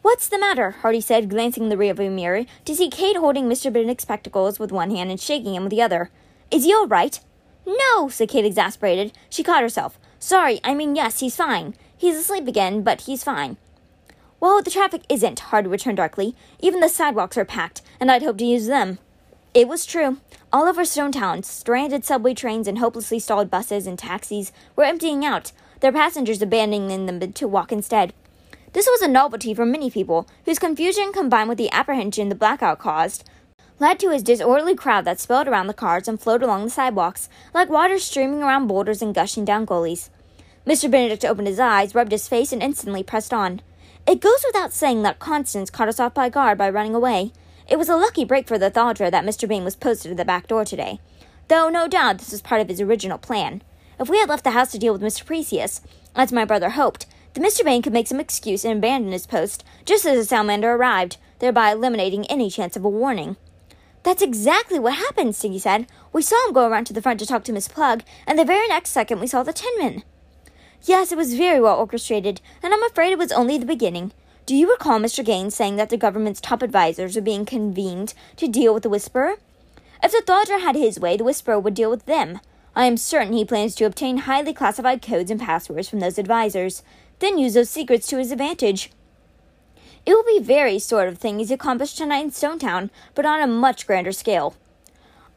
What's 0.00 0.26
the 0.26 0.38
matter? 0.38 0.70
Hardy 0.70 1.02
said, 1.02 1.28
glancing 1.28 1.64
in 1.64 1.68
the 1.68 1.76
rearview 1.76 2.10
mirror 2.10 2.46
to 2.64 2.74
see 2.74 2.88
Kate 2.88 3.18
holding 3.18 3.44
Mr. 3.44 3.70
Benedict's 3.70 4.04
spectacles 4.04 4.58
with 4.58 4.72
one 4.72 4.90
hand 4.90 5.10
and 5.10 5.20
shaking 5.20 5.54
him 5.54 5.64
with 5.64 5.70
the 5.70 5.82
other. 5.82 6.10
Is 6.50 6.64
he 6.64 6.72
all 6.72 6.86
right? 6.86 7.20
No, 7.66 8.08
said 8.08 8.30
Kate, 8.30 8.46
exasperated. 8.46 9.12
She 9.28 9.42
caught 9.42 9.60
herself. 9.60 9.98
Sorry, 10.22 10.60
I 10.62 10.74
mean, 10.74 10.94
yes, 10.94 11.20
he's 11.20 11.34
fine. 11.34 11.74
He's 11.96 12.16
asleep 12.16 12.46
again, 12.46 12.82
but 12.82 13.02
he's 13.02 13.24
fine. 13.24 13.56
Well, 14.38 14.62
the 14.62 14.70
traffic 14.70 15.02
isn't, 15.08 15.40
Hard 15.40 15.66
returned 15.66 15.96
darkly. 15.96 16.36
Even 16.60 16.80
the 16.80 16.90
sidewalks 16.90 17.38
are 17.38 17.44
packed, 17.46 17.80
and 17.98 18.10
I'd 18.10 18.22
hoped 18.22 18.38
to 18.40 18.44
use 18.44 18.66
them. 18.66 18.98
It 19.54 19.66
was 19.66 19.86
true. 19.86 20.18
All 20.52 20.68
over 20.68 20.82
Stonetown, 20.82 21.42
stranded 21.44 22.04
subway 22.04 22.34
trains 22.34 22.68
and 22.68 22.78
hopelessly 22.78 23.18
stalled 23.18 23.50
buses 23.50 23.86
and 23.86 23.98
taxis 23.98 24.52
were 24.76 24.84
emptying 24.84 25.24
out, 25.24 25.52
their 25.80 25.90
passengers 25.90 26.42
abandoning 26.42 27.06
them 27.06 27.32
to 27.32 27.48
walk 27.48 27.72
instead. 27.72 28.12
This 28.74 28.86
was 28.86 29.00
a 29.00 29.08
novelty 29.08 29.54
for 29.54 29.64
many 29.64 29.90
people, 29.90 30.28
whose 30.44 30.58
confusion 30.58 31.12
combined 31.12 31.48
with 31.48 31.58
the 31.58 31.72
apprehension 31.72 32.28
the 32.28 32.34
blackout 32.34 32.78
caused 32.78 33.24
led 33.80 33.98
to 33.98 34.10
a 34.10 34.20
disorderly 34.20 34.76
crowd 34.76 35.06
that 35.06 35.18
spilled 35.18 35.48
around 35.48 35.66
the 35.66 35.74
cars 35.74 36.06
and 36.06 36.20
flowed 36.20 36.42
along 36.42 36.64
the 36.64 36.70
sidewalks, 36.70 37.30
like 37.54 37.70
water 37.70 37.98
streaming 37.98 38.42
around 38.42 38.66
boulders 38.66 39.00
and 39.00 39.14
gushing 39.14 39.44
down 39.44 39.64
gullies. 39.64 40.10
Mr. 40.66 40.90
Benedict 40.90 41.24
opened 41.24 41.48
his 41.48 41.58
eyes, 41.58 41.94
rubbed 41.94 42.12
his 42.12 42.28
face, 42.28 42.52
and 42.52 42.62
instantly 42.62 43.02
pressed 43.02 43.32
on. 43.32 43.62
It 44.06 44.20
goes 44.20 44.44
without 44.46 44.74
saying 44.74 45.02
that 45.02 45.18
Constance 45.18 45.70
caught 45.70 45.88
us 45.88 45.98
off 45.98 46.12
by 46.12 46.28
guard 46.28 46.58
by 46.58 46.68
running 46.68 46.94
away. 46.94 47.32
It 47.66 47.78
was 47.78 47.88
a 47.88 47.96
lucky 47.96 48.24
break 48.24 48.46
for 48.46 48.58
Ledroptha 48.58 49.10
that 49.10 49.24
Mr. 49.24 49.48
Bain 49.48 49.64
was 49.64 49.76
posted 49.76 50.10
at 50.10 50.16
the 50.18 50.24
back 50.26 50.46
door 50.46 50.64
today, 50.66 51.00
though 51.48 51.70
no 51.70 51.88
doubt 51.88 52.18
this 52.18 52.32
was 52.32 52.42
part 52.42 52.60
of 52.60 52.68
his 52.68 52.80
original 52.80 53.16
plan. 53.16 53.62
If 53.98 54.10
we 54.10 54.18
had 54.18 54.28
left 54.28 54.44
the 54.44 54.50
house 54.50 54.72
to 54.72 54.78
deal 54.78 54.92
with 54.92 55.02
Mr. 55.02 55.24
Precius, 55.24 55.80
as 56.14 56.32
my 56.32 56.44
brother 56.44 56.70
hoped, 56.70 57.06
the 57.32 57.40
Mr. 57.40 57.64
Bain 57.64 57.80
could 57.80 57.92
make 57.92 58.08
some 58.08 58.20
excuse 58.20 58.64
and 58.64 58.78
abandon 58.78 59.12
his 59.12 59.26
post 59.26 59.64
just 59.86 60.04
as 60.04 60.18
the 60.18 60.24
salamander 60.24 60.72
arrived, 60.72 61.16
thereby 61.38 61.70
eliminating 61.70 62.26
any 62.26 62.50
chance 62.50 62.76
of 62.76 62.84
a 62.84 62.88
warning. 62.88 63.36
That's 64.02 64.22
exactly 64.22 64.78
what 64.78 64.94
happened, 64.94 65.36
Sticky 65.36 65.58
said. 65.58 65.86
We 66.12 66.22
saw 66.22 66.46
him 66.46 66.54
go 66.54 66.68
around 66.68 66.86
to 66.86 66.92
the 66.92 67.02
front 67.02 67.20
to 67.20 67.26
talk 67.26 67.44
to 67.44 67.52
Miss 67.52 67.68
Plug, 67.68 68.02
and 68.26 68.38
the 68.38 68.44
very 68.44 68.66
next 68.68 68.90
second 68.90 69.20
we 69.20 69.26
saw 69.26 69.42
the 69.42 69.52
tin 69.52 69.72
men. 69.78 70.02
Yes, 70.84 71.12
it 71.12 71.18
was 71.18 71.34
very 71.34 71.60
well 71.60 71.78
orchestrated, 71.78 72.40
and 72.62 72.72
I'm 72.72 72.82
afraid 72.84 73.12
it 73.12 73.18
was 73.18 73.32
only 73.32 73.58
the 73.58 73.66
beginning. 73.66 74.12
Do 74.46 74.56
you 74.56 74.70
recall 74.70 74.98
Mr. 74.98 75.24
Gaines 75.24 75.54
saying 75.54 75.76
that 75.76 75.90
the 75.90 75.96
government's 75.96 76.40
top 76.40 76.62
advisers 76.62 77.16
are 77.16 77.22
being 77.22 77.44
convened 77.44 78.14
to 78.36 78.48
deal 78.48 78.72
with 78.72 78.82
the 78.82 78.88
Whisperer? 78.88 79.36
If 80.02 80.12
Ledroptha 80.12 80.60
had 80.60 80.76
his 80.76 80.98
way, 80.98 81.16
the 81.16 81.24
Whisperer 81.24 81.60
would 81.60 81.74
deal 81.74 81.90
with 81.90 82.06
them. 82.06 82.40
I 82.74 82.86
am 82.86 82.96
certain 82.96 83.34
he 83.34 83.44
plans 83.44 83.74
to 83.76 83.84
obtain 83.84 84.18
highly 84.18 84.54
classified 84.54 85.02
codes 85.02 85.30
and 85.30 85.40
passwords 85.40 85.88
from 85.88 86.00
those 86.00 86.18
advisers 86.18 86.82
then 87.20 87.38
use 87.38 87.54
those 87.54 87.70
secrets 87.70 88.06
to 88.08 88.18
his 88.18 88.32
advantage. 88.32 88.90
It 90.10 90.14
will 90.14 90.24
be 90.24 90.44
very 90.44 90.80
sort 90.80 91.06
of 91.06 91.18
thing 91.18 91.38
he's 91.38 91.52
accomplished 91.52 91.96
tonight 91.96 92.24
in 92.24 92.30
Stonetown, 92.32 92.90
but 93.14 93.24
on 93.24 93.40
a 93.40 93.46
much 93.46 93.86
grander 93.86 94.10
scale. 94.10 94.56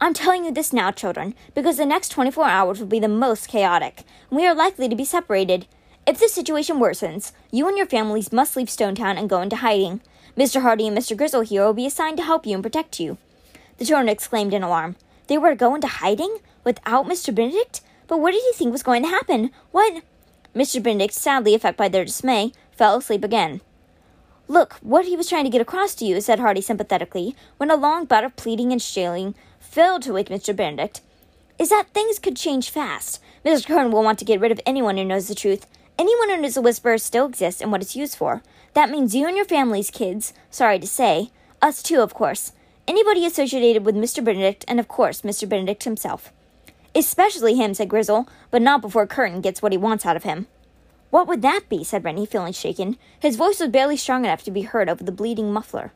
I'm 0.01 0.15
telling 0.15 0.45
you 0.45 0.51
this 0.51 0.73
now, 0.73 0.89
children, 0.89 1.35
because 1.53 1.77
the 1.77 1.85
next 1.85 2.09
24 2.09 2.45
hours 2.45 2.79
will 2.79 2.87
be 2.87 2.99
the 2.99 3.07
most 3.07 3.47
chaotic, 3.47 4.01
and 4.31 4.39
we 4.39 4.47
are 4.47 4.55
likely 4.55 4.89
to 4.89 4.95
be 4.95 5.05
separated. 5.05 5.67
If 6.07 6.17
the 6.17 6.27
situation 6.27 6.79
worsens, 6.79 7.33
you 7.51 7.67
and 7.67 7.77
your 7.77 7.85
families 7.85 8.31
must 8.31 8.55
leave 8.55 8.65
Stonetown 8.65 9.15
and 9.15 9.29
go 9.29 9.41
into 9.41 9.57
hiding. 9.57 10.01
Mr. 10.35 10.63
Hardy 10.63 10.87
and 10.87 10.97
Mr. 10.97 11.15
Grizzle 11.15 11.41
here 11.41 11.63
will 11.63 11.73
be 11.73 11.85
assigned 11.85 12.17
to 12.17 12.23
help 12.23 12.47
you 12.47 12.55
and 12.55 12.63
protect 12.63 12.99
you. 12.99 13.19
The 13.77 13.85
children 13.85 14.09
exclaimed 14.09 14.55
in 14.55 14.63
alarm. 14.63 14.95
They 15.27 15.37
were 15.37 15.51
to 15.51 15.55
go 15.55 15.75
into 15.75 15.85
hiding? 15.85 16.39
Without 16.63 17.05
Mr. 17.05 17.35
Benedict? 17.35 17.81
But 18.07 18.19
what 18.19 18.31
did 18.31 18.41
he 18.41 18.53
think 18.57 18.71
was 18.71 18.81
going 18.81 19.03
to 19.03 19.09
happen? 19.09 19.51
What? 19.69 20.01
Mr. 20.55 20.81
Benedict, 20.81 21.13
sadly 21.13 21.53
affected 21.53 21.77
by 21.77 21.89
their 21.89 22.05
dismay, 22.05 22.53
fell 22.71 22.97
asleep 22.97 23.23
again. 23.23 23.61
Look, 24.47 24.73
what 24.81 25.05
he 25.05 25.15
was 25.15 25.29
trying 25.29 25.45
to 25.45 25.49
get 25.49 25.61
across 25.61 25.95
to 25.95 26.05
you, 26.05 26.19
said 26.19 26.39
Hardy 26.39 26.61
sympathetically, 26.61 27.35
when 27.57 27.71
a 27.71 27.75
long 27.75 28.05
bout 28.05 28.23
of 28.23 28.35
pleading 28.35 28.71
and 28.71 28.81
shailing 28.81 29.35
failed 29.59 30.01
to 30.03 30.13
wake 30.13 30.29
Mr. 30.29 30.55
Benedict, 30.55 31.01
is 31.57 31.69
that 31.69 31.93
things 31.93 32.19
could 32.19 32.35
change 32.35 32.69
fast. 32.69 33.21
Mr. 33.45 33.67
Kern 33.67 33.91
will 33.91 34.03
want 34.03 34.19
to 34.19 34.25
get 34.25 34.39
rid 34.39 34.51
of 34.51 34.59
anyone 34.65 34.97
who 34.97 35.05
knows 35.05 35.27
the 35.27 35.35
truth. 35.35 35.65
Anyone 35.97 36.29
who 36.29 36.37
knows 36.37 36.55
the 36.55 36.61
whisperer 36.61 36.97
still 36.97 37.25
exists 37.27 37.61
and 37.61 37.71
what 37.71 37.81
it's 37.81 37.95
used 37.95 38.17
for. 38.17 38.41
That 38.73 38.89
means 38.89 39.15
you 39.15 39.27
and 39.27 39.37
your 39.37 39.45
family's 39.45 39.91
kids, 39.91 40.33
sorry 40.49 40.79
to 40.79 40.87
say. 40.87 41.29
Us 41.61 41.81
too, 41.81 42.01
of 42.01 42.13
course. 42.13 42.51
Anybody 42.87 43.25
associated 43.25 43.85
with 43.85 43.95
Mr. 43.95 44.23
Benedict, 44.23 44.65
and 44.67 44.79
of 44.79 44.87
course, 44.87 45.21
Mr. 45.21 45.47
Benedict 45.47 45.83
himself. 45.85 46.33
Especially 46.93 47.55
him, 47.55 47.73
said 47.73 47.89
Grizzle, 47.89 48.27
but 48.51 48.61
not 48.61 48.81
before 48.81 49.07
Curtain 49.07 49.39
gets 49.39 49.61
what 49.61 49.71
he 49.71 49.77
wants 49.77 50.05
out 50.05 50.17
of 50.17 50.23
him. 50.23 50.47
What 51.13 51.27
would 51.27 51.43
that 51.43 51.69
be? 51.69 51.83
said 51.83 52.03
Reynie, 52.03 52.25
feeling 52.25 52.53
shaken. 52.53 52.97
His 53.19 53.35
voice 53.35 53.59
was 53.59 53.69
barely 53.69 53.97
strong 53.97 54.25
enough 54.25 54.43
to 54.45 54.49
be 54.49 54.63
heard 54.63 54.89
over 54.89 55.03
the 55.03 55.11
bleeding 55.11 55.53
muffler. 55.53 55.93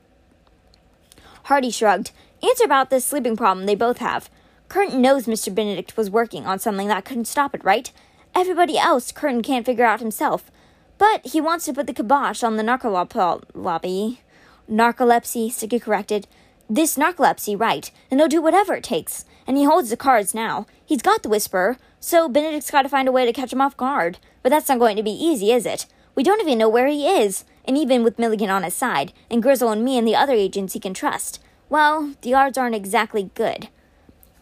Hardy 1.46 1.72
shrugged. 1.72 2.12
Answer 2.44 2.66
about 2.66 2.92
this 2.92 3.04
sleeping 3.04 3.36
problem 3.36 3.66
they 3.66 3.74
both 3.74 3.98
have. 3.98 4.30
Curtain 4.70 5.02
knows 5.02 5.26
Mr. 5.26 5.54
Benedict 5.54 5.98
was 5.98 6.12
working 6.12 6.46
on 6.46 6.60
something 6.60 6.88
that 6.90 7.04
couldn't 7.04 7.26
stop 7.26 7.56
it, 7.56 7.64
right? 7.64 7.92
Everybody 8.36 8.78
else 8.78 9.12
Curtain 9.12 9.42
can't 9.42 9.66
figure 9.66 9.86
out 9.86 10.02
himself. 10.02 10.52
But 11.00 11.26
he 11.26 11.42
wants 11.42 11.66
to 11.66 11.74
put 11.74 11.88
the 11.88 11.96
kibosh 11.96 12.44
on 12.44 12.58
the 12.58 12.64
narcolepsy. 12.64 13.44
Lobby. 13.56 14.22
Narcolepsy, 14.70 15.52
Sticky 15.52 15.80
corrected. 15.80 16.28
This 16.70 16.96
narcolepsy, 16.96 17.60
right, 17.60 17.90
and 18.12 18.20
he'll 18.20 18.28
do 18.28 18.40
whatever 18.40 18.76
it 18.76 18.84
takes. 18.84 19.26
And 19.48 19.58
he 19.58 19.64
holds 19.64 19.90
the 19.90 19.98
cards 19.98 20.36
now. 20.36 20.68
He's 20.86 21.02
got 21.02 21.24
the 21.24 21.30
Whisperer, 21.30 21.78
so 22.00 22.30
Benedict's 22.30 22.72
got 22.72 22.84
to 22.84 22.90
find 22.90 23.08
a 23.08 23.12
way 23.12 23.26
to 23.26 23.34
catch 23.34 23.52
him 23.52 23.62
off 23.62 23.78
guard. 23.78 24.18
But 24.44 24.50
that's 24.50 24.70
not 24.70 24.80
going 24.80 24.96
to 24.98 25.04
be 25.04 25.12
easy, 25.12 25.52
is 25.52 25.66
it? 25.66 25.86
We 26.16 26.24
don't 26.24 26.42
even 26.42 26.58
know 26.58 26.70
where 26.70 26.88
he 26.88 27.08
is. 27.08 27.44
And 27.66 27.78
even 27.78 28.04
with 28.04 28.20
Milligan 28.20 28.50
on 28.50 28.64
his 28.64 28.74
side, 28.74 29.14
and 29.30 29.44
Grizzle 29.44 29.72
and 29.72 29.84
me 29.84 29.98
and 29.98 30.08
the 30.08 30.16
other 30.16 30.34
agents 30.34 30.74
he 30.74 30.80
can 30.80 30.94
trust, 30.94 31.42
well, 31.70 32.14
the 32.22 32.34
odds 32.34 32.58
aren't 32.58 32.76
exactly 32.76 33.30
good. 33.36 33.68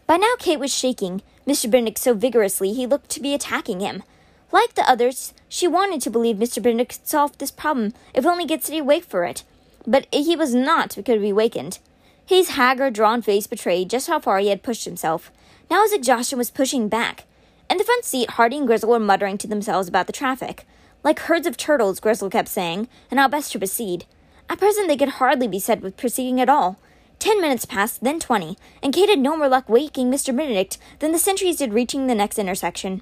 By 0.06 0.18
now, 0.18 0.34
Kate 0.38 0.60
was 0.60 0.74
shaking, 0.74 1.24
Mr. 1.48 1.70
Benedict 1.70 1.98
so 1.98 2.14
vigorously 2.14 2.74
he 2.74 2.86
looked 2.86 3.10
to 3.10 3.20
be 3.20 3.34
attacking 3.34 3.80
him. 3.80 4.04
Like 4.52 4.76
the 4.76 4.88
others, 4.90 5.34
she 5.50 5.68
wanted 5.68 6.02
to 6.02 6.12
believe 6.12 6.36
Mr. 6.36 6.62
Benedict 6.62 6.92
could 6.92 7.08
solve 7.08 7.38
this 7.38 7.52
problem 7.52 7.94
if 8.14 8.26
only 8.26 8.46
get 8.46 8.64
City 8.64 8.78
awake 8.78 9.04
for 9.04 9.24
it. 9.24 9.44
But 9.88 10.08
he 10.14 10.36
was 10.36 10.54
not 10.54 10.96
could 10.96 11.22
be 11.22 11.32
awakened. 11.32 11.80
His 12.26 12.50
haggard, 12.50 12.94
drawn 12.94 13.22
face 13.22 13.48
betrayed 13.48 13.90
just 13.90 14.08
how 14.08 14.20
far 14.20 14.40
he 14.40 14.50
had 14.50 14.64
pushed 14.64 14.86
himself. 14.86 15.32
Now 15.70 15.84
his 15.84 15.94
exhaustion 15.94 16.38
was 16.38 16.50
pushing 16.50 16.90
back. 16.90 17.26
In 17.70 17.78
the 17.78 17.84
front 17.84 18.06
seat, 18.06 18.32
Hardy 18.32 18.58
and 18.58 18.68
Grizzle 18.68 18.90
were 18.90 19.00
muttering 19.00 19.38
to 19.40 19.48
themselves 19.48 19.88
about 19.88 20.08
the 20.08 20.14
traffic. 20.14 20.68
Like 21.04 21.20
herds 21.20 21.48
of 21.48 21.58
turtles, 21.58 22.00
Grizzle 22.00 22.30
kept 22.30 22.48
saying, 22.48 22.88
and 23.10 23.20
how 23.20 23.28
best 23.28 23.52
to 23.52 23.60
proceed. 23.60 24.06
At 24.50 24.60
present, 24.60 24.88
they 24.88 24.98
could 24.98 25.10
hardly 25.10 25.48
be 25.48 25.60
said 25.60 25.82
with 25.82 25.98
proceeding 25.98 26.40
at 26.40 26.50
all. 26.50 26.78
Ten 27.18 27.42
minutes 27.42 27.66
passed, 27.66 28.04
then 28.04 28.20
twenty, 28.20 28.58
and 28.84 28.94
Kate 28.94 29.10
had 29.10 29.20
no 29.20 29.36
more 29.36 29.48
luck 29.48 29.68
waking 29.68 30.12
Mr. 30.12 30.36
Benedict 30.36 30.78
than 31.00 31.12
the 31.12 31.18
sentries 31.18 31.58
did 31.58 31.74
reaching 31.74 32.06
the 32.06 32.14
next 32.14 32.38
intersection. 32.38 33.02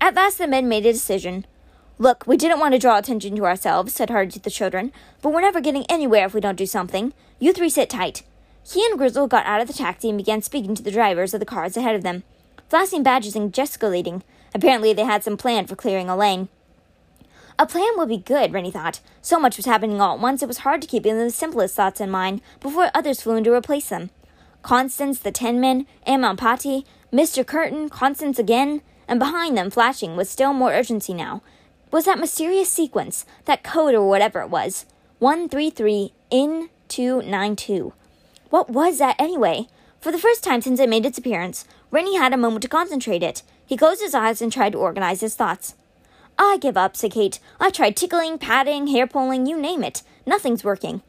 At 0.00 0.14
last, 0.14 0.36
the 0.36 0.46
men 0.46 0.68
made 0.68 0.84
a 0.84 0.92
decision. 0.92 1.46
Look, 1.98 2.26
we 2.26 2.36
didn't 2.36 2.60
want 2.60 2.72
to 2.72 2.78
draw 2.78 2.98
attention 2.98 3.36
to 3.36 3.46
ourselves, 3.46 3.94
said 3.94 4.10
Hardy 4.10 4.32
to 4.32 4.40
the 4.40 4.50
children, 4.50 4.92
but 5.22 5.32
we're 5.32 5.40
never 5.40 5.60
getting 5.60 5.86
anywhere 5.88 6.26
if 6.26 6.34
we 6.34 6.40
don't 6.40 6.56
do 6.56 6.66
something. 6.66 7.14
You 7.38 7.52
three 7.52 7.70
sit 7.70 7.88
tight. 7.88 8.24
He 8.66 8.84
and 8.84 8.98
Grizzle 8.98 9.26
got 9.26 9.46
out 9.46 9.60
of 9.60 9.68
the 9.68 9.74
taxi 9.74 10.08
and 10.08 10.18
began 10.18 10.42
speaking 10.42 10.74
to 10.74 10.82
the 10.82 10.90
drivers 10.90 11.32
of 11.32 11.40
the 11.40 11.46
cars 11.46 11.76
ahead 11.76 11.94
of 11.94 12.02
them, 12.02 12.24
flashing 12.72 13.02
badges 13.02 13.36
and 13.36 13.52
gesticulating. 13.52 14.22
Apparently, 14.54 14.94
they 14.94 15.04
had 15.04 15.22
some 15.22 15.36
plan 15.36 15.66
for 15.66 15.76
clearing 15.76 16.08
a 16.08 16.16
lane. 16.16 16.48
A 17.58 17.66
plan 17.66 17.90
would 17.98 18.08
be 18.08 18.16
good, 18.16 18.50
Reynie 18.50 18.70
thought. 18.70 19.00
So 19.20 19.38
much 19.38 19.58
was 19.58 19.66
happening 19.66 20.00
all 20.00 20.14
at 20.14 20.22
once, 20.22 20.42
it 20.42 20.48
was 20.48 20.64
hard 20.64 20.80
to 20.80 20.88
keep 20.88 21.04
even 21.04 21.18
the 21.18 21.30
simplest 21.30 21.74
thoughts 21.74 22.00
in 22.00 22.08
mind 22.08 22.40
before 22.60 22.90
others 22.94 23.20
flew 23.20 23.36
in 23.36 23.44
to 23.44 23.52
replace 23.52 23.90
them. 23.90 24.08
Constance, 24.62 25.18
the 25.18 25.30
ten 25.30 25.60
men, 25.60 25.86
Amampati, 26.06 26.86
Mr. 27.12 27.46
Curtain, 27.46 27.90
Constance 27.90 28.38
again, 28.38 28.80
and 29.06 29.18
behind 29.18 29.54
them, 29.54 29.68
flashing 29.68 30.16
with 30.16 30.30
still 30.30 30.54
more 30.54 30.72
urgency 30.72 31.12
now, 31.12 31.42
was 31.90 32.06
that 32.06 32.18
mysterious 32.18 32.72
sequence, 32.72 33.26
that 33.44 33.62
code 33.62 33.94
or 33.94 34.08
whatever 34.08 34.40
it 34.40 34.48
was. 34.48 34.86
133 35.18 36.14
in 36.30 36.70
292. 36.88 37.92
What 38.48 38.70
was 38.70 38.96
that 38.96 39.16
anyway? 39.18 39.66
For 40.00 40.10
the 40.10 40.18
first 40.18 40.42
time 40.42 40.62
since 40.62 40.80
it 40.80 40.88
made 40.88 41.06
its 41.06 41.18
appearance, 41.18 41.64
Reynie 41.92 42.16
had 42.16 42.32
a 42.32 42.38
moment 42.38 42.62
to 42.62 42.68
concentrate 42.68 43.22
it. 43.22 43.42
He 43.66 43.76
closed 43.76 44.00
his 44.00 44.14
eyes 44.14 44.40
and 44.40 44.50
tried 44.50 44.72
to 44.72 44.78
organize 44.78 45.20
his 45.20 45.36
thoughts. 45.36 45.74
I 46.38 46.56
give 46.58 46.76
up, 46.76 46.96
said 46.96 47.12
Kate. 47.12 47.38
I 47.60 47.68
tried 47.68 47.96
tickling, 47.96 48.38
patting, 48.38 48.86
hair 48.86 49.06
pulling, 49.06 49.46
you 49.46 49.60
name 49.60 49.84
it. 49.84 50.02
Nothing's 50.26 50.64
working. 50.64 51.02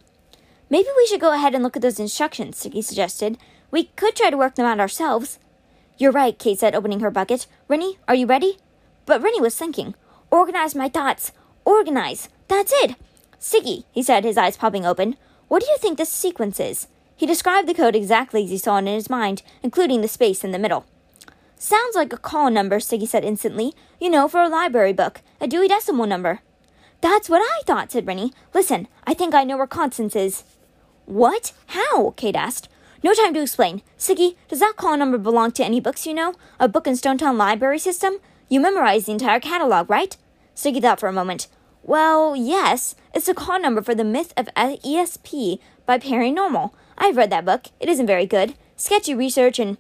Maybe 0.70 0.90
we 0.98 1.08
should 1.08 1.22
go 1.22 1.34
ahead 1.34 1.56
and 1.56 1.64
look 1.64 1.78
at 1.78 1.82
those 1.82 2.00
instructions, 2.00 2.58
Sticky 2.58 2.82
suggested. 2.82 3.38
We 3.72 3.86
could 3.96 4.16
try 4.16 4.30
to 4.30 4.38
work 4.38 4.56
them 4.56 4.66
out 4.66 4.82
ourselves. 4.82 5.40
You're 5.98 6.12
right, 6.12 6.38
Kate 6.38 6.60
said, 6.60 6.76
opening 6.76 7.00
her 7.00 7.12
bucket. 7.12 7.48
Reynie, 7.70 7.98
are 8.08 8.16
you 8.16 8.26
ready? 8.26 8.58
But 9.06 9.24
Reynie 9.24 9.40
was 9.42 9.58
thinking. 9.58 9.96
Organize 10.32 10.76
my 10.76 10.90
thoughts. 10.90 11.32
Organize. 11.64 12.28
That's 12.50 12.74
it. 12.76 12.98
Sticky, 13.40 13.86
he 13.92 14.04
said, 14.04 14.26
his 14.26 14.38
eyes 14.38 14.58
popping 14.58 14.86
open. 14.86 15.16
What 15.48 15.62
do 15.62 15.70
you 15.70 15.78
think 15.78 15.98
this 15.98 16.10
sequence 16.10 16.60
is? 16.60 16.88
He 17.24 17.28
described 17.28 17.70
the 17.70 17.74
code 17.74 17.96
exactly 17.96 18.44
as 18.44 18.50
he 18.50 18.58
saw 18.58 18.76
it 18.76 18.80
in 18.80 18.88
his 18.88 19.10
mind, 19.10 19.44
including 19.62 20.02
the 20.02 20.10
space 20.10 20.44
in 20.44 20.52
the 20.52 20.60
middle. 20.60 20.86
Sounds 21.58 21.96
like 21.96 22.12
a 22.12 22.18
call 22.18 22.52
number, 22.52 22.82
Sticky 22.82 23.06
said 23.06 23.24
instantly. 23.24 23.74
You 23.98 24.10
know, 24.10 24.28
for 24.28 24.42
a 24.42 24.50
library 24.50 24.92
book. 24.92 25.22
A 25.40 25.48
Dewey 25.48 25.70
Decimal 25.70 26.06
number. 26.06 26.42
That's 27.00 27.30
what 27.30 27.42
I 27.42 27.62
thought, 27.64 27.94
said 27.94 28.06
Reynie. 28.06 28.34
Listen, 28.54 28.90
I 29.06 29.14
think 29.14 29.34
I 29.34 29.46
know 29.46 29.56
where 29.56 29.68
Constance 29.68 30.18
is. 30.18 30.44
What? 31.06 31.54
How? 31.68 32.10
Kate 32.18 32.36
asked. 32.36 32.68
No 33.02 33.14
time 33.14 33.34
to 33.36 33.42
explain. 33.42 33.84
Sticky, 33.96 34.36
does 34.50 34.60
that 34.60 34.76
call 34.76 34.98
number 34.98 35.18
belong 35.18 35.54
to 35.54 35.64
any 35.64 35.80
books 35.80 36.06
you 36.06 36.14
know? 36.14 36.34
A 36.60 36.68
book 36.68 36.88
in 36.88 36.96
Stonetown 36.96 37.38
library 37.38 37.80
system? 37.80 38.16
You 38.50 38.60
memorized 38.60 39.06
the 39.06 39.14
entire 39.14 39.40
catalog, 39.40 39.90
right? 39.90 40.18
Sticky 40.56 40.82
thought 40.82 41.00
for 41.00 41.08
a 41.08 41.14
moment. 41.14 41.48
Well, 41.84 42.36
yes. 42.36 42.96
It's 43.14 43.28
the 43.28 43.34
call 43.34 43.62
number 43.62 43.82
for 43.82 43.96
The 43.96 44.04
Myth 44.04 44.34
of 44.36 44.50
ESP 44.58 45.60
by 45.86 46.00
Paranormal. 46.00 46.72
I've 46.98 47.18
read 47.18 47.30
that 47.30 47.46
book. 47.46 47.68
It 47.80 47.90
isn't 47.90 48.08
very 48.08 48.26
good. 48.26 48.56
Sketchy 48.76 49.14
research 49.14 49.60
and. 49.60 49.78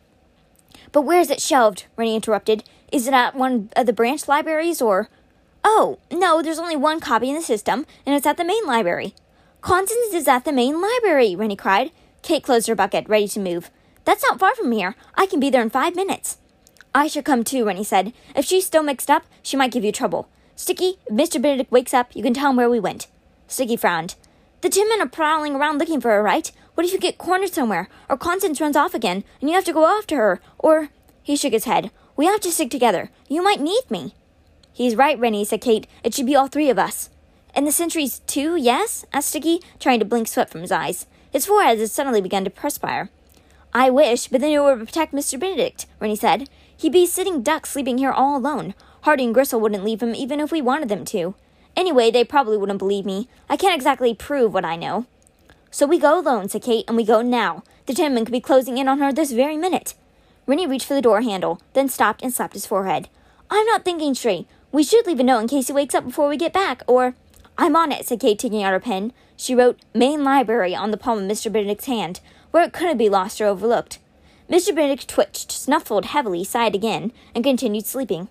But 0.92 1.02
where 1.02 1.20
is 1.20 1.30
it 1.30 1.42
shelved? 1.42 1.86
Reynie 1.96 2.16
interrupted. 2.16 2.64
Is 2.92 3.08
it 3.08 3.14
at 3.14 3.36
one 3.36 3.70
of 3.76 3.86
the 3.86 3.94
branch 3.94 4.28
libraries 4.28 4.82
or. 4.82 5.10
Oh, 5.64 6.00
no, 6.12 6.42
there's 6.42 6.60
only 6.60 6.76
one 6.76 7.00
copy 7.00 7.30
in 7.30 7.36
the 7.36 7.42
system, 7.42 7.86
and 8.06 8.16
it's 8.16 8.28
at 8.28 8.38
the 8.38 8.44
main 8.44 8.66
library. 8.66 9.16
Constance 9.62 10.14
is 10.14 10.28
at 10.28 10.44
the 10.44 10.52
main 10.52 10.82
library, 10.82 11.36
Reynie 11.36 11.56
cried. 11.56 11.92
Kate 12.22 12.44
closed 12.44 12.68
her 12.68 12.76
bucket, 12.76 13.08
ready 13.08 13.28
to 13.30 13.40
move. 13.40 13.72
That's 14.04 14.24
not 14.24 14.40
far 14.40 14.54
from 14.56 14.72
here. 14.72 14.96
I 15.16 15.26
can 15.26 15.40
be 15.40 15.50
there 15.50 15.62
in 15.62 15.70
five 15.70 15.96
minutes. 15.96 16.38
I 16.94 17.08
should 17.08 17.26
come 17.26 17.44
too, 17.44 17.66
Reynie 17.66 17.86
said. 17.86 18.14
If 18.36 18.46
she's 18.46 18.66
still 18.66 18.84
mixed 18.84 19.10
up, 19.10 19.24
she 19.42 19.58
might 19.58 19.72
give 19.72 19.84
you 19.84 19.92
trouble. 19.92 20.28
Sticky, 20.56 21.00
if 21.08 21.16
Mr. 21.16 21.42
Benedict 21.42 21.72
wakes 21.72 21.94
up, 21.94 22.16
you 22.16 22.22
can 22.22 22.34
tell 22.34 22.52
him 22.52 22.58
where 22.58 22.70
we 22.70 22.80
went. 22.80 23.08
Sticky 23.48 23.78
frowned. 23.78 24.16
The 24.62 24.70
two 24.70 24.88
men 24.88 25.02
are 25.02 25.08
prowling 25.08 25.56
around 25.56 25.80
looking 25.80 26.00
for 26.00 26.12
her, 26.12 26.22
right? 26.22 26.52
What 26.76 26.86
if 26.86 26.94
you 26.94 27.00
get 27.00 27.18
cornered 27.18 27.54
somewhere, 27.54 27.88
or 28.10 28.18
Constance 28.18 28.60
runs 28.60 28.76
off 28.76 28.94
again, 28.94 29.24
and 29.40 29.50
you 29.50 29.56
have 29.56 29.66
to 29.66 29.74
go 29.74 29.86
after 29.86 30.18
her, 30.18 30.42
or. 30.58 30.90
He 31.22 31.36
shook 31.36 31.54
his 31.54 31.66
head. 31.66 31.92
We 32.18 32.26
have 32.26 32.42
to 32.42 32.52
stick 32.52 32.70
together. 32.70 33.10
You 33.30 33.44
might 33.44 33.62
need 33.62 33.84
me. 33.90 34.14
He's 34.74 34.96
right, 34.96 35.18
Reynie, 35.20 35.46
said 35.46 35.62
Kate. 35.62 35.88
It 36.04 36.14
should 36.14 36.26
be 36.26 36.36
all 36.36 36.48
three 36.48 36.70
of 36.70 36.80
us. 36.80 37.10
And 37.56 37.68
the 37.68 37.72
sentries, 37.72 38.20
too, 38.26 38.56
yes? 38.56 39.06
asked 39.14 39.30
Sticky, 39.30 39.62
trying 39.80 40.00
to 40.00 40.06
blink 40.06 40.28
sweat 40.28 40.50
from 40.50 40.62
his 40.62 40.72
eyes. 40.72 41.06
His 41.32 41.46
forehead 41.46 41.80
had 41.80 41.92
suddenly 41.92 42.22
begun 42.22 42.44
to 42.44 42.50
perspire. 42.50 43.10
I 43.74 43.90
wish, 43.90 44.28
but 44.28 44.42
then 44.42 44.52
it 44.52 44.60
would 44.60 44.86
protect 44.86 45.14
Mr. 45.14 45.40
Benedict, 45.40 45.86
Reynie 46.00 46.16
said. 46.16 46.50
He'd 46.76 46.92
be 46.92 47.06
sitting 47.06 47.42
duck 47.42 47.66
sleeping 47.66 48.00
here 48.00 48.12
all 48.12 48.38
alone. 48.38 48.74
Hardy 49.02 49.26
and 49.26 49.34
Gristle 49.34 49.60
wouldn't 49.60 49.84
leave 49.84 50.02
him 50.02 50.16
even 50.16 50.40
if 50.40 50.52
we 50.52 50.62
wanted 50.62 50.90
them 50.90 51.06
to. 51.06 51.36
Anyway, 51.76 52.12
they 52.12 52.24
probably 52.24 52.58
wouldn't 52.58 52.80
believe 52.80 53.06
me. 53.06 53.28
I 53.50 53.58
can't 53.58 53.76
exactly 53.76 54.14
prove 54.14 54.54
what 54.54 54.66
I 54.66 54.76
know. 54.76 55.06
So 55.74 55.88
we 55.88 55.98
go 55.98 56.20
alone, 56.20 56.50
said 56.50 56.62
Kate, 56.62 56.86
and 56.88 56.96
we 56.96 57.04
go 57.04 57.24
now. 57.24 57.64
The 57.88 57.96
Tinman 57.96 58.26
could 58.26 58.32
be 58.32 58.40
closing 58.40 58.78
in 58.78 58.88
on 58.88 59.00
her 59.00 59.12
this 59.12 59.32
very 59.32 59.58
minute. 59.58 59.96
Reynie 60.46 60.68
reached 60.68 60.86
for 60.86 60.94
the 60.94 61.02
door 61.02 61.22
handle, 61.22 61.60
then 61.74 61.90
stopped 61.90 62.22
and 62.22 62.32
slapped 62.32 62.54
his 62.54 62.68
forehead. 62.68 63.10
I'm 63.50 63.66
not 63.66 63.84
thinking 63.84 64.14
straight. 64.14 64.46
We 64.72 64.84
should 64.84 65.08
leave 65.08 65.20
a 65.20 65.24
note 65.24 65.40
in 65.40 65.48
case 65.48 65.68
he 65.68 65.74
wakes 65.74 65.96
up 65.96 66.06
before 66.06 66.30
we 66.30 66.38
get 66.38 66.54
back, 66.54 66.84
or. 66.86 67.16
I'm 67.58 67.76
on 67.76 67.92
it, 67.92 68.06
said 68.06 68.20
Kate, 68.20 68.38
taking 68.38 68.62
out 68.62 68.72
her 68.72 68.80
pen. 68.80 69.14
She 69.36 69.56
wrote 69.56 69.80
Main 69.96 70.24
Library 70.24 70.76
on 70.76 70.92
the 70.92 70.98
palm 70.98 71.18
of 71.18 71.24
Mr. 71.24 71.52
Benedict's 71.52 71.86
hand, 71.86 72.20
where 72.52 72.64
it 72.64 72.72
couldn't 72.72 73.00
be 73.00 73.10
lost 73.10 73.42
or 73.42 73.48
overlooked. 73.48 73.98
Mr. 74.48 74.76
Benedict 74.76 75.08
twitched, 75.08 75.52
snuffled 75.52 76.06
heavily, 76.06 76.44
sighed 76.44 76.76
again, 76.76 77.12
and 77.34 77.44
continued 77.44 77.88
sleeping. 77.88 78.28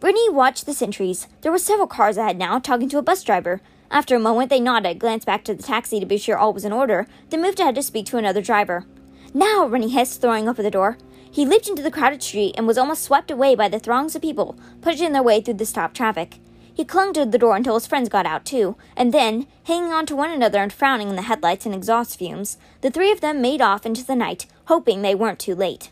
Brittany 0.00 0.30
watched 0.30 0.64
the 0.64 0.72
sentries. 0.72 1.26
There 1.42 1.52
were 1.52 1.58
several 1.58 1.86
cars 1.86 2.16
ahead 2.16 2.38
now, 2.38 2.58
talking 2.58 2.88
to 2.88 2.96
a 2.96 3.02
bus 3.02 3.22
driver. 3.22 3.60
After 3.90 4.14
a 4.14 4.20
moment, 4.20 4.50
they 4.50 4.60
nodded, 4.60 5.00
glanced 5.00 5.26
back 5.26 5.42
to 5.44 5.54
the 5.54 5.62
taxi 5.62 5.98
to 5.98 6.06
be 6.06 6.16
sure 6.16 6.38
all 6.38 6.52
was 6.52 6.64
in 6.64 6.72
order, 6.72 7.08
then 7.28 7.42
moved 7.42 7.58
ahead 7.58 7.74
to 7.74 7.82
speak 7.82 8.06
to 8.06 8.18
another 8.18 8.40
driver. 8.40 8.86
Now, 9.34 9.66
Reynie 9.66 9.88
hissed, 9.88 10.20
throwing 10.20 10.48
open 10.48 10.64
the 10.64 10.70
door. 10.70 10.96
He 11.30 11.44
leaped 11.46 11.68
into 11.68 11.82
the 11.82 11.90
crowded 11.90 12.22
street 12.22 12.54
and 12.56 12.66
was 12.66 12.78
almost 12.78 13.02
swept 13.02 13.30
away 13.30 13.54
by 13.54 13.68
the 13.68 13.78
throngs 13.78 14.14
of 14.14 14.22
people 14.22 14.56
pushing 14.80 15.12
their 15.12 15.22
way 15.22 15.40
through 15.40 15.54
the 15.54 15.66
stopped 15.66 15.96
traffic. 15.96 16.38
He 16.72 16.84
clung 16.84 17.12
to 17.12 17.26
the 17.26 17.38
door 17.38 17.56
until 17.56 17.74
his 17.74 17.86
friends 17.86 18.08
got 18.08 18.26
out 18.26 18.44
too, 18.44 18.76
and 18.96 19.12
then, 19.12 19.46
hanging 19.64 19.92
on 19.92 20.06
to 20.06 20.16
one 20.16 20.30
another 20.30 20.60
and 20.60 20.72
frowning 20.72 21.10
in 21.10 21.16
the 21.16 21.22
headlights 21.22 21.66
and 21.66 21.74
exhaust 21.74 22.18
fumes, 22.18 22.58
the 22.80 22.90
three 22.90 23.12
of 23.12 23.20
them 23.20 23.42
made 23.42 23.60
off 23.60 23.84
into 23.84 24.04
the 24.04 24.16
night, 24.16 24.46
hoping 24.66 25.02
they 25.02 25.14
weren't 25.14 25.38
too 25.38 25.54
late. 25.54 25.90